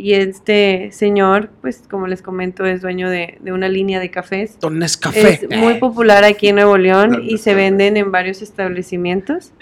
y 0.00 0.14
este 0.14 0.90
señor, 0.92 1.50
pues 1.60 1.82
como 1.90 2.06
les 2.06 2.22
comento, 2.22 2.64
es 2.64 2.82
dueño 2.82 3.10
de, 3.10 3.36
de 3.40 3.50
una 3.52 3.68
línea 3.68 3.98
de 3.98 4.10
cafés. 4.12 4.58
Don 4.60 4.78
Nescafé. 4.78 5.40
Es 5.50 5.58
muy 5.58 5.74
popular 5.74 6.22
aquí 6.22 6.46
en 6.48 6.54
Nuevo 6.54 6.78
León 6.78 7.20
y 7.24 7.38
se 7.38 7.54
venden 7.54 7.96
en 7.96 8.12
varios 8.12 8.40
establecimientos. 8.40 9.52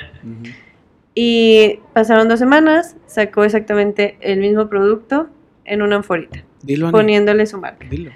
Y 1.15 1.81
pasaron 1.95 2.29
dos 2.29 2.39
semanas, 2.39 2.97
sacó 3.07 3.45
exactamente 3.45 4.19
el 4.21 4.41
mismo 4.41 4.69
producto 4.69 5.29
en 5.65 5.81
una 5.83 5.97
anforita, 5.97 6.45
Dilo, 6.63 6.91
poniéndole 6.93 7.47
su 7.47 7.59
marca. 7.59 7.87
dilo. 7.89 8.11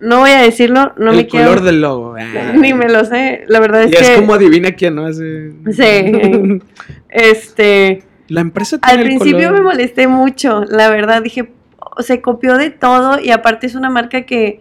No 0.00 0.20
voy 0.20 0.30
a 0.30 0.40
decirlo, 0.42 0.92
no 0.96 1.10
el 1.10 1.16
me 1.18 1.26
quiero... 1.26 1.48
color 1.48 1.64
del 1.64 1.80
logo. 1.80 2.14
ah. 2.18 2.52
Ni 2.56 2.72
me 2.72 2.88
lo 2.88 3.04
sé, 3.04 3.44
la 3.48 3.58
verdad 3.60 3.82
es 3.82 3.90
Y 3.90 3.94
es 3.96 4.08
que... 4.10 4.16
como 4.16 4.32
adivina 4.34 4.70
quién, 4.72 4.94
¿no? 4.94 5.06
Así- 5.06 5.50
Sí. 5.72 6.60
Este... 7.10 8.02
La 8.28 8.40
empresa 8.42 8.78
tiene 8.78 8.92
Al 8.92 9.00
el 9.00 9.06
principio 9.18 9.48
color. 9.48 9.52
me 9.54 9.60
molesté 9.62 10.06
mucho, 10.06 10.62
la 10.64 10.88
verdad, 10.90 11.22
dije, 11.22 11.42
"Oh, 11.42 11.48
se 12.00 12.20
copió 12.20 12.56
de 12.56 12.70
todo 12.70 13.18
y 13.20 13.30
aparte 13.30 13.66
es 13.66 13.74
una 13.74 13.90
marca 13.90 14.22
que, 14.22 14.60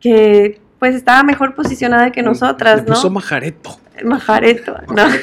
que 0.00 0.60
pues 0.78 0.94
estaba 0.94 1.22
mejor 1.22 1.54
posicionada 1.54 2.12
que 2.12 2.22
nosotras, 2.22 2.82
Le 2.82 2.82
puso 2.82 3.08
¿no? 3.08 3.14
majareto. 3.14 3.78
Majareto, 4.04 4.76
¿no? 4.94 5.04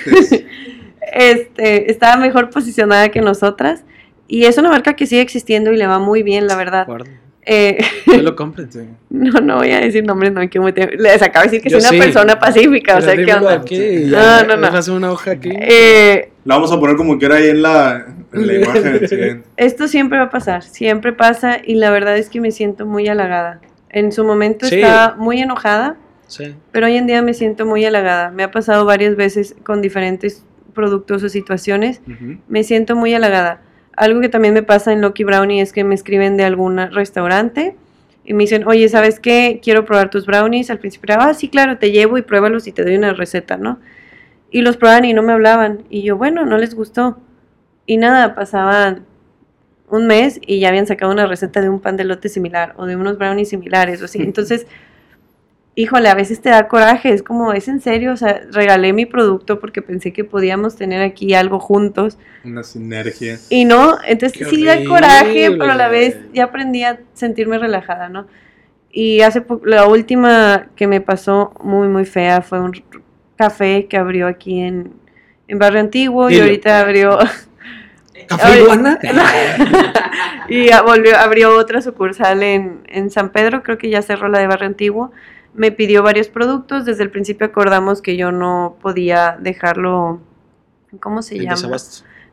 Este, 1.14 1.92
estaba 1.92 2.16
mejor 2.16 2.52
posicionada 2.52 3.10
que 3.10 3.20
nosotras 3.22 3.84
y 4.28 4.46
es 4.46 4.58
una 4.58 4.70
marca 4.70 4.94
que 4.96 5.06
sigue 5.08 5.20
existiendo 5.20 5.74
y 5.74 5.78
le 5.78 5.86
va 5.88 6.00
muy 6.00 6.24
bien, 6.24 6.48
la 6.48 6.56
verdad. 6.56 6.86
Guarda. 6.86 7.12
Eh, 7.46 7.78
Que 8.06 8.18
lo 8.22 8.36
compren. 8.36 8.72
Sí. 8.72 8.82
no, 9.10 9.42
no 9.42 9.58
voy 9.58 9.72
a 9.72 9.80
decir 9.80 10.04
nombres, 10.06 10.32
no 10.32 10.42
hay 10.42 10.50
que 10.50 10.60
meter, 10.60 11.00
les 11.00 11.22
acabo 11.22 11.44
de 11.46 11.52
decir 11.52 11.62
que 11.64 11.70
Yo 11.70 11.82
soy 11.82 11.98
una 11.98 12.04
sí. 12.06 12.12
persona 12.12 12.40
pacífica, 12.40 12.98
o 12.98 13.02
sea, 13.02 13.16
¿qué 13.16 13.22
dímelo 13.22 13.38
onda? 13.48 13.54
aquí 13.56 13.76
y 13.76 14.10
ya, 14.10 14.42
No, 14.44 14.48
no, 14.50 14.56
no. 14.56 14.62
les 14.62 14.62
vas 14.62 14.76
a 14.76 14.78
hacer 14.80 14.94
una 14.94 15.12
hoja 15.12 15.32
aquí. 15.32 15.50
Eh, 15.54 16.32
La 16.46 16.56
vamos 16.56 16.72
a 16.72 16.80
poner 16.80 16.96
como 16.96 17.18
quiera 17.18 17.36
ahí 17.38 17.50
en 17.50 17.62
la, 17.64 18.06
en 18.34 18.48
la 18.48 18.54
imagen. 18.54 19.08
sí. 19.10 19.18
Esto 19.58 19.88
siempre 19.88 20.20
va 20.20 20.26
a 20.26 20.30
pasar, 20.30 20.62
siempre 20.64 21.14
pasa 21.14 21.58
y 21.64 21.76
la 21.76 21.90
verdad 21.90 22.18
es 22.18 22.30
que 22.30 22.40
me 22.42 22.52
siento 22.52 22.86
muy 22.86 23.08
halagada. 23.08 23.60
En 23.90 24.12
su 24.12 24.24
momento 24.24 24.68
Sí. 24.68 24.76
estaba 24.76 25.16
muy 25.18 25.42
enojada, 25.42 25.98
Sí. 26.28 26.56
pero 26.72 26.86
hoy 26.86 26.96
en 26.96 27.08
día 27.08 27.22
me 27.24 27.34
siento 27.34 27.66
muy 27.66 27.84
halagada. 27.86 28.30
Me 28.32 28.44
ha 28.44 28.52
pasado 28.52 28.86
varias 28.86 29.16
veces 29.16 29.56
con 29.64 29.82
diferentes 29.82 30.46
productos 30.74 31.22
o 31.24 31.28
situaciones. 31.30 32.02
Me 32.48 32.64
siento 32.64 32.96
muy 32.96 33.14
halagada. 33.14 33.62
Algo 34.02 34.20
que 34.20 34.30
también 34.30 34.56
me 34.56 34.64
pasa 34.64 34.92
en 34.92 35.00
Lucky 35.00 35.24
Brownie 35.24 35.62
es 35.62 35.72
que 35.74 35.84
me 35.84 35.94
escriben 35.94 36.36
de 36.36 36.44
algún 36.44 36.80
restaurante 36.92 37.76
y 38.26 38.34
me 38.34 38.46
dicen, 38.46 38.68
oye, 38.68 38.90
¿sabes 38.90 39.20
qué? 39.20 39.60
Quiero 39.64 39.86
probar 39.86 40.10
tus 40.10 40.26
brownies. 40.26 40.72
Al 40.72 40.80
principio 40.80 41.14
era, 41.14 41.26
ah, 41.26 41.36
sí, 41.36 41.50
claro, 41.50 41.78
te 41.78 41.92
llevo 41.92 42.18
y 42.18 42.24
pruébalos 42.24 42.66
y 42.66 42.72
te 42.72 42.84
doy 42.84 42.96
una 42.96 43.14
receta, 43.14 43.58
¿no? 43.58 43.80
Y 44.50 44.64
los 44.64 44.76
probaban 44.76 45.06
y 45.06 45.14
no 45.14 45.22
me 45.22 45.34
hablaban. 45.34 45.84
Y 45.92 46.02
yo, 46.02 46.18
bueno, 46.18 46.48
no 46.48 46.58
les 46.58 46.74
gustó. 46.74 47.20
Y 47.86 47.98
nada, 47.98 48.34
pasaban 48.34 49.06
un 49.88 50.08
mes 50.08 50.42
y 50.48 50.60
ya 50.60 50.70
habían 50.70 50.88
sacado 50.88 51.12
una 51.12 51.28
receta 51.28 51.62
de 51.62 51.70
un 51.70 51.80
pan 51.80 51.96
de 51.96 52.06
lote 52.06 52.28
similar 52.28 52.74
o 52.78 52.88
de 52.88 52.96
unos 52.96 53.20
brownies 53.20 53.50
similares 53.50 54.02
o 54.02 54.06
así. 54.06 54.20
Entonces, 54.24 54.66
híjole, 55.82 56.10
a 56.10 56.16
veces 56.16 56.42
te 56.42 56.50
da 56.50 56.68
coraje, 56.68 57.12
es 57.12 57.24
como, 57.24 57.54
es 57.54 57.68
en 57.68 57.82
serio, 57.82 58.14
o 58.14 58.18
sea, 58.18 58.42
regalé 58.52 58.94
mi 58.94 59.08
producto 59.08 59.60
porque 59.60 59.82
pensé 59.82 60.14
que 60.14 60.24
podíamos 60.24 60.76
tener 60.76 61.02
aquí 61.02 61.34
algo 61.34 61.60
juntos 61.60 62.20
Una 62.44 62.64
sinergia. 62.64 63.40
y 63.50 63.66
no, 63.66 63.98
entonces 64.06 64.38
Qué 64.38 64.46
sí 64.46 64.64
da 64.64 64.84
coraje, 64.86 65.52
pero 65.52 65.72
a 65.72 65.76
la 65.76 65.88
vez 65.88 66.18
ya 66.34 66.46
aprendí 66.46 66.84
a 66.84 67.00
sentirme 67.14 67.58
relajada, 67.58 68.10
¿no? 68.10 68.28
Y 68.92 69.22
hace 69.22 69.44
la 69.64 69.88
última 69.88 70.68
que 70.76 70.86
me 70.86 71.02
pasó 71.02 71.54
muy, 71.64 71.88
muy 71.88 72.06
fea 72.06 72.42
fue 72.42 72.60
un 72.60 72.74
café 73.36 73.88
que 73.88 73.98
abrió 73.98 74.28
aquí 74.28 74.60
en, 74.60 74.94
en 75.48 75.58
Barrio 75.58 75.80
Antiguo 75.80 76.30
y 76.30 76.40
ahorita 76.40 76.80
abrió... 76.80 77.18
¿Café 78.28 78.62
iguana? 78.62 79.00
y 80.48 80.70
volvió, 80.86 81.18
abrió 81.18 81.58
otra 81.58 81.82
sucursal 81.82 82.44
en, 82.44 82.82
en 82.88 83.10
San 83.10 83.32
Pedro, 83.32 83.64
creo 83.64 83.80
que 83.80 83.90
ya 83.90 84.04
cerró 84.04 84.28
la 84.28 84.40
de 84.40 84.48
Barrio 84.48 84.68
Antiguo. 84.68 85.12
Me 85.54 85.72
pidió 85.72 86.04
varios 86.04 86.30
productos, 86.30 86.86
desde 86.86 87.04
el 87.04 87.12
principio 87.12 87.48
acordamos 87.48 88.02
que 88.02 88.16
yo 88.16 88.32
no 88.32 88.78
podía 88.82 89.38
dejarlo, 89.40 90.22
¿cómo 91.00 91.22
se 91.22 91.40
llama? 91.40 91.78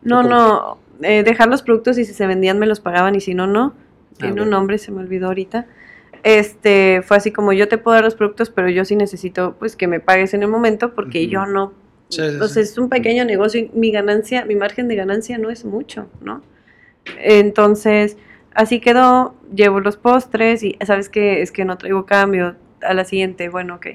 No, 0.02 0.22
no, 0.22 0.78
eh, 1.02 1.24
dejar 1.24 1.48
los 1.48 1.62
productos 1.62 1.98
y 1.98 2.04
si 2.04 2.14
se 2.14 2.26
vendían 2.26 2.58
me 2.58 2.66
los 2.66 2.80
pagaban 2.80 3.14
y 3.14 3.20
si 3.20 3.34
no, 3.34 3.46
no. 3.46 3.74
Tiene 4.18 4.42
un 4.42 4.50
nombre, 4.50 4.78
se 4.78 4.90
me 4.90 5.00
olvidó 5.00 5.28
ahorita. 5.28 5.66
Este, 6.24 7.02
fue 7.04 7.16
así 7.16 7.30
como 7.30 7.52
yo 7.52 7.68
te 7.68 7.78
puedo 7.78 7.94
dar 7.94 8.04
los 8.04 8.16
productos, 8.16 8.50
pero 8.50 8.68
yo 8.68 8.84
sí 8.84 8.96
necesito 8.96 9.54
pues 9.58 9.76
que 9.76 9.86
me 9.86 10.00
pagues 10.00 10.34
en 10.34 10.42
el 10.42 10.48
momento 10.48 10.92
porque 10.94 11.28
yo 11.28 11.46
no, 11.46 11.72
Sí, 12.08 12.22
sea, 12.48 12.62
es 12.62 12.78
un 12.78 12.88
pequeño 12.88 13.24
negocio 13.24 13.60
y 13.60 13.70
mi 13.74 13.90
ganancia, 13.90 14.44
mi 14.44 14.56
margen 14.56 14.88
de 14.88 14.96
ganancia 14.96 15.36
no 15.36 15.50
es 15.50 15.64
mucho, 15.64 16.08
¿no? 16.22 16.42
Entonces, 17.18 18.16
así 18.54 18.80
quedó, 18.80 19.34
llevo 19.54 19.80
los 19.80 19.96
postres 19.96 20.62
y 20.62 20.76
sabes 20.86 21.08
que 21.08 21.42
es 21.42 21.52
que 21.52 21.64
no 21.64 21.76
traigo 21.76 22.06
cambio 22.06 22.56
a 22.82 22.94
la 22.94 23.04
siguiente, 23.04 23.48
bueno, 23.48 23.76
ok. 23.76 23.86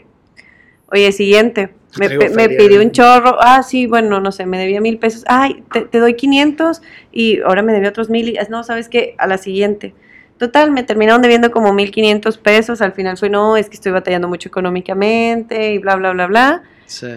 Oye, 0.91 1.11
siguiente, 1.11 1.69
me, 1.97 2.09
me 2.09 2.49
pidió 2.49 2.81
un 2.81 2.91
chorro, 2.91 3.37
ah, 3.39 3.63
sí, 3.63 3.87
bueno, 3.87 4.19
no 4.19 4.31
sé, 4.31 4.45
me 4.45 4.57
debía 4.59 4.79
mil 4.81 4.99
pesos, 4.99 5.23
ay, 5.27 5.63
te, 5.71 5.81
te 5.81 5.99
doy 5.99 6.15
500 6.15 6.81
y 7.11 7.41
ahora 7.41 7.61
me 7.61 7.73
debía 7.73 7.89
otros 7.89 8.09
mil 8.09 8.29
y 8.29 8.37
no, 8.49 8.63
¿sabes 8.63 8.89
qué? 8.89 9.15
A 9.17 9.27
la 9.27 9.37
siguiente. 9.37 9.95
Total, 10.37 10.71
me 10.71 10.83
terminaron 10.83 11.21
debiendo 11.21 11.51
como 11.51 11.73
1500 11.73 12.37
pesos, 12.37 12.81
al 12.81 12.93
final 12.93 13.17
fue, 13.17 13.29
no, 13.29 13.57
es 13.57 13.69
que 13.69 13.75
estoy 13.75 13.91
batallando 13.91 14.27
mucho 14.27 14.49
económicamente 14.49 15.73
y 15.73 15.77
bla, 15.77 15.95
bla, 15.95 16.11
bla, 16.11 16.27
bla 16.27 16.63
Sí. 16.85 17.07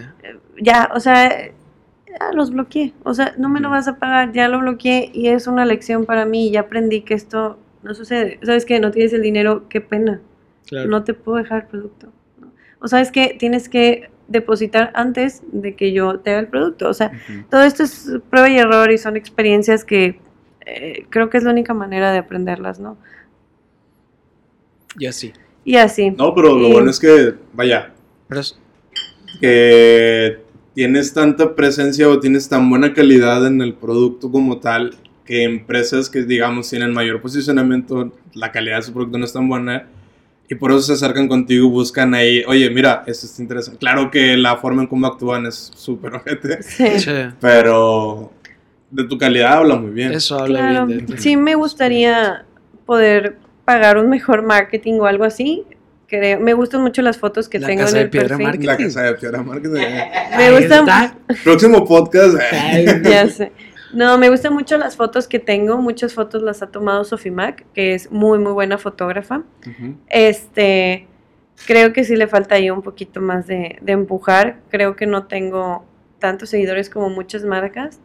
ya, 0.60 0.90
o 0.94 1.00
sea, 1.00 1.50
ya 2.08 2.32
los 2.32 2.50
bloqueé. 2.50 2.94
O 3.02 3.14
sea, 3.14 3.34
no 3.36 3.48
me 3.48 3.60
lo 3.60 3.70
vas 3.70 3.88
a 3.88 3.98
pagar, 3.98 4.32
ya 4.32 4.48
lo 4.48 4.60
bloqueé 4.60 5.10
y 5.12 5.28
es 5.28 5.46
una 5.46 5.64
lección 5.64 6.06
para 6.06 6.24
mí. 6.24 6.50
Ya 6.50 6.60
aprendí 6.60 7.02
que 7.02 7.14
esto 7.14 7.58
no 7.82 7.94
sucede. 7.94 8.38
¿Sabes 8.42 8.64
qué? 8.64 8.80
No 8.80 8.90
tienes 8.90 9.12
el 9.12 9.22
dinero, 9.22 9.68
qué 9.68 9.80
pena. 9.80 10.20
Claro. 10.68 10.88
No 10.90 11.04
te 11.04 11.14
puedo 11.14 11.38
dejar 11.38 11.62
el 11.62 11.68
producto. 11.68 12.12
¿no? 12.40 12.52
O 12.80 12.88
sabes 12.88 13.10
que 13.12 13.36
tienes 13.38 13.68
que 13.68 14.10
depositar 14.28 14.90
antes 14.94 15.42
de 15.52 15.76
que 15.76 15.92
yo 15.92 16.18
te 16.20 16.30
haga 16.30 16.40
el 16.40 16.48
producto. 16.48 16.88
O 16.88 16.94
sea, 16.94 17.12
todo 17.50 17.62
esto 17.62 17.84
es 17.84 18.10
prueba 18.30 18.48
y 18.50 18.58
error 18.58 18.90
y 18.90 18.98
son 18.98 19.16
experiencias 19.16 19.84
que 19.84 20.18
eh, 20.66 21.06
creo 21.10 21.30
que 21.30 21.38
es 21.38 21.44
la 21.44 21.50
única 21.50 21.74
manera 21.74 22.10
de 22.10 22.18
aprenderlas, 22.18 22.80
¿no? 22.80 22.96
Y 24.98 25.06
así. 25.06 25.32
Y 25.64 25.76
así. 25.76 26.10
No, 26.10 26.34
pero 26.34 26.56
lo 26.58 26.68
Y- 26.68 26.72
bueno 26.72 26.90
es 26.90 26.98
que, 26.98 27.34
vaya, 27.52 27.92
Pero 28.28 28.40
es- 28.40 28.58
que 29.40 30.38
tienes 30.74 31.12
tanta 31.14 31.54
presencia 31.54 32.08
o 32.08 32.18
tienes 32.18 32.48
tan 32.48 32.68
buena 32.68 32.92
calidad 32.94 33.46
en 33.46 33.60
el 33.62 33.74
producto 33.74 34.30
como 34.30 34.58
tal 34.58 34.96
que 35.24 35.42
empresas 35.44 36.08
que 36.08 36.22
digamos 36.22 36.70
tienen 36.70 36.92
mayor 36.92 37.20
posicionamiento, 37.20 38.12
la 38.34 38.52
calidad 38.52 38.76
de 38.76 38.82
su 38.82 38.92
producto 38.92 39.18
no 39.18 39.24
es 39.24 39.32
tan 39.32 39.48
buena 39.48 39.86
y 40.48 40.54
por 40.54 40.70
eso 40.70 40.80
se 40.80 40.92
acercan 40.92 41.28
contigo 41.28 41.68
buscan 41.68 42.14
ahí, 42.14 42.42
oye, 42.46 42.70
mira, 42.70 43.02
esto 43.06 43.26
está 43.26 43.42
interesante. 43.42 43.78
Claro 43.78 44.10
que 44.10 44.36
la 44.36 44.56
forma 44.56 44.82
en 44.82 44.88
cómo 44.88 45.06
actúan 45.06 45.46
es 45.46 45.72
súper 45.74 46.14
ojete, 46.14 46.62
Sí. 46.62 46.98
Sí. 47.00 47.10
pero 47.40 48.32
de 48.90 49.04
tu 49.04 49.18
calidad 49.18 49.54
habla 49.54 49.74
muy 49.76 49.90
bien. 49.90 50.12
Eso 50.12 50.38
habla 50.38 50.58
Claro, 50.60 50.86
bien 50.86 51.06
de 51.06 51.18
sí 51.18 51.36
me 51.36 51.54
gustaría 51.56 52.44
poder 52.84 53.36
pagar 53.64 53.98
un 53.98 54.08
mejor 54.08 54.42
marketing 54.42 54.94
o 55.00 55.06
algo 55.06 55.24
así. 55.24 55.64
Creo, 56.08 56.38
me 56.38 56.54
gustan 56.54 56.82
mucho 56.82 57.02
las 57.02 57.18
fotos 57.18 57.48
que 57.48 57.58
La 57.58 57.66
tengo 57.66 57.80
Casa 57.82 57.90
en 57.90 57.96
de 57.96 58.02
el 58.02 58.10
Piedra 58.10 58.28
perfil. 58.28 58.44
Marketing. 58.46 58.66
La 58.68 58.76
casa 58.76 59.02
de 59.02 59.14
Piedra 59.14 59.42
Marketing. 59.42 59.70
Me 59.72 60.44
Ahí 60.44 60.56
gusta. 60.56 61.16
Próximo 61.44 61.84
podcast. 61.84 62.36
eh. 62.36 62.56
Ay, 62.56 62.86
ya 63.02 63.28
sé. 63.28 63.50
No, 63.96 64.18
me 64.18 64.28
gustan 64.28 64.52
mucho 64.52 64.76
las 64.76 64.94
fotos 64.94 65.26
que 65.26 65.38
tengo. 65.38 65.78
Muchas 65.78 66.12
fotos 66.12 66.42
las 66.42 66.62
ha 66.62 66.66
tomado 66.66 67.02
Sofimac, 67.02 67.64
que 67.72 67.94
es 67.94 68.12
muy, 68.12 68.38
muy 68.38 68.52
buena 68.52 68.76
fotógrafa. 68.76 69.42
Este, 70.08 71.06
creo 71.66 71.94
que 71.94 72.04
sí 72.04 72.14
le 72.14 72.26
falta 72.26 72.56
ahí 72.56 72.68
un 72.70 72.82
poquito 72.82 73.22
más 73.22 73.46
de, 73.46 73.78
de 73.80 73.92
empujar. 73.92 74.58
Creo 74.68 74.96
que 74.96 75.06
no 75.06 75.26
tengo 75.26 75.86
tantos 76.18 76.50
seguidores 76.50 76.90
como 76.90 77.08
muchas 77.08 77.44
marcas. 77.44 78.00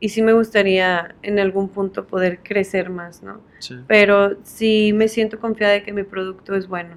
y 0.00 0.10
sí 0.10 0.22
me 0.22 0.32
gustaría 0.32 1.14
en 1.22 1.38
algún 1.38 1.68
punto 1.68 2.06
poder 2.06 2.40
crecer 2.42 2.90
más, 2.90 3.22
¿no? 3.22 3.40
Sí. 3.58 3.76
Pero 3.86 4.36
sí 4.44 4.92
me 4.94 5.08
siento 5.08 5.40
confiada 5.40 5.72
de 5.72 5.82
que 5.82 5.92
mi 5.92 6.04
producto 6.04 6.54
es 6.54 6.68
bueno. 6.68 6.96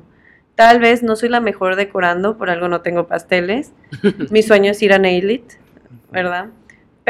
Tal 0.55 0.79
vez 0.79 1.01
no 1.01 1.15
soy 1.15 1.29
la 1.29 1.39
mejor 1.39 1.75
decorando, 1.75 2.37
por 2.37 2.49
algo 2.49 2.67
no 2.67 2.81
tengo 2.81 3.07
pasteles. 3.07 3.73
Mi 4.29 4.43
sueño 4.43 4.71
es 4.71 4.81
ir 4.83 4.93
a 4.93 4.99
Nail 4.99 5.31
It, 5.31 5.53
¿verdad? 6.11 6.49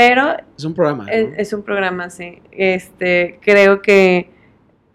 Pero 0.08 0.36
Es 0.58 0.64
un 0.66 0.74
programa. 0.74 1.06
¿no? 1.06 1.12
es, 1.12 1.30
es 1.38 1.54
un 1.54 1.64
programa, 1.64 2.10
sí. 2.10 2.42
Este, 2.52 3.40
creo 3.42 3.82
que 3.82 4.30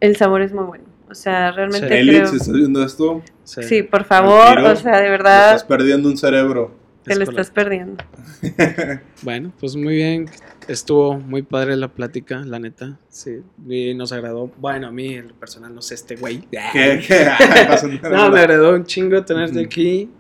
el 0.00 0.16
sabor 0.16 0.42
es 0.42 0.52
muy 0.52 0.64
bueno. 0.64 0.84
O 1.08 1.14
sea, 1.14 1.52
realmente 1.52 1.86
Sí. 2.02 2.08
Creo... 2.08 2.26
si 2.26 2.36
estás 2.36 2.52
viendo 2.52 2.84
esto, 2.84 3.22
Sí. 3.44 3.62
Sí, 3.62 3.82
por 3.84 4.02
favor, 4.04 4.58
o 4.58 4.74
sea, 4.76 4.96
de 4.96 5.04
te 5.04 5.10
verdad, 5.10 5.46
estás 5.54 5.64
perdiendo 5.64 6.08
un 6.08 6.16
cerebro. 6.16 6.74
te 7.04 7.12
Es 7.12 7.18
lo 7.20 7.24
correcto. 7.26 7.40
estás 7.42 7.54
perdiendo. 7.54 8.04
Bueno, 9.22 9.52
pues 9.60 9.76
muy 9.76 9.94
bien. 9.94 10.26
Estuvo 10.66 11.14
muy 11.20 11.42
padre 11.42 11.76
la 11.76 11.86
plática, 11.86 12.40
la 12.44 12.58
neta. 12.58 12.98
Sí. 13.08 13.38
Y 13.68 13.94
nos 13.94 14.10
agradó. 14.10 14.50
Bueno, 14.58 14.88
a 14.88 14.90
mí, 14.90 15.14
el 15.14 15.32
personal, 15.34 15.72
no 15.72 15.80
sé, 15.80 15.94
este 15.94 16.16
güey. 16.16 16.42
No, 18.10 18.30
me 18.30 18.40
agradó 18.40 18.74
un 18.74 18.84
chingo 18.84 19.24
tenerte 19.24 19.58
Ujú. 19.58 19.66
aquí. 19.66 20.10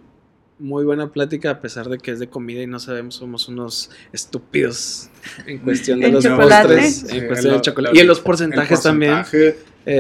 Muy 0.58 0.84
buena 0.84 1.12
plática, 1.12 1.50
a 1.50 1.60
pesar 1.60 1.88
de 1.90 1.98
que 1.98 2.12
es 2.12 2.18
de 2.18 2.28
comida 2.28 2.62
y 2.62 2.66
no 2.66 2.78
sabemos, 2.80 3.16
somos 3.16 3.46
unos 3.48 3.90
estúpidos 4.12 5.10
en 5.46 5.58
cuestión 5.58 6.00
de 6.00 6.06
¿En 6.06 6.14
los 6.14 6.24
chocolate? 6.24 6.68
postres, 6.68 6.94
Sí, 7.08 7.18
en 7.18 7.26
cuestión 7.26 7.52
del 7.52 7.60
chocolate. 7.62 7.96
Y 7.96 8.00
en 8.00 8.06
los 8.06 8.20
porcentajes 8.20 8.82
también. 8.82 9.22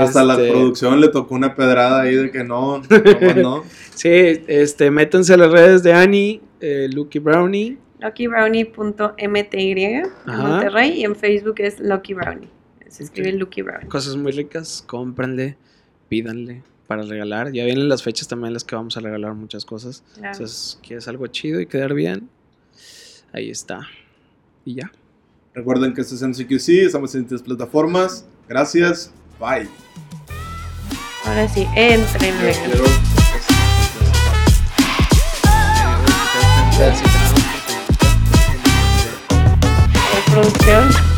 Hasta 0.00 0.24
la 0.24 0.34
Este, 0.34 0.50
producción 0.50 1.00
le 1.00 1.08
tocó 1.08 1.34
una 1.34 1.54
pedrada 1.54 2.02
ahí 2.02 2.14
de 2.16 2.30
que 2.30 2.42
no, 2.42 2.78
no, 2.80 3.34
no. 3.34 3.64
Sí, 3.94 4.08
este, 4.10 4.90
métanse 4.90 5.34
a 5.34 5.36
las 5.36 5.50
redes 5.50 5.82
de 5.82 5.92
Annie, 5.92 6.40
eh, 6.60 6.88
Lucky 6.92 7.18
Brownie. 7.18 7.78
LuckyBrownie.mty. 8.00 10.02
Monterrey 10.26 11.00
y 11.00 11.04
en 11.04 11.16
Facebook 11.16 11.56
es 11.58 11.80
Lucky 11.80 12.14
Brownie. 12.14 12.48
Se 12.88 13.04
escribe. 13.04 13.32
Lucky 13.32 13.62
Brownie. 13.62 13.88
Cosas 13.88 14.16
muy 14.16 14.32
ricas, 14.32 14.82
cómpranle, 14.86 15.56
pídanle 16.08 16.62
para 16.86 17.02
regalar. 17.02 17.52
Ya 17.52 17.64
vienen 17.64 17.88
las 17.88 18.02
fechas 18.02 18.28
también 18.28 18.48
en 18.48 18.54
las 18.54 18.64
que 18.64 18.76
vamos 18.76 18.96
a 18.96 19.00
regalar 19.00 19.34
muchas 19.34 19.64
cosas. 19.64 20.02
Claro. 20.14 20.32
Entonces, 20.32 20.78
quieres 20.82 21.06
algo 21.08 21.26
chido 21.26 21.60
y 21.60 21.66
quedar 21.66 21.94
bien, 21.94 22.28
ahí 23.32 23.50
está. 23.50 23.88
Y 24.64 24.74
ya. 24.76 24.90
Recuerden 25.54 25.94
que 25.94 26.02
esto 26.02 26.14
es 26.14 26.22
MCQC, 26.22 26.86
estamos 26.86 27.14
en 27.14 27.22
distintas 27.22 27.46
plataformas. 27.46 28.26
Gracias, 28.48 29.10
bye. 29.40 29.68
Ahora 31.24 31.48
sí, 31.48 31.66
La 40.14 40.32
producción. 40.32 41.15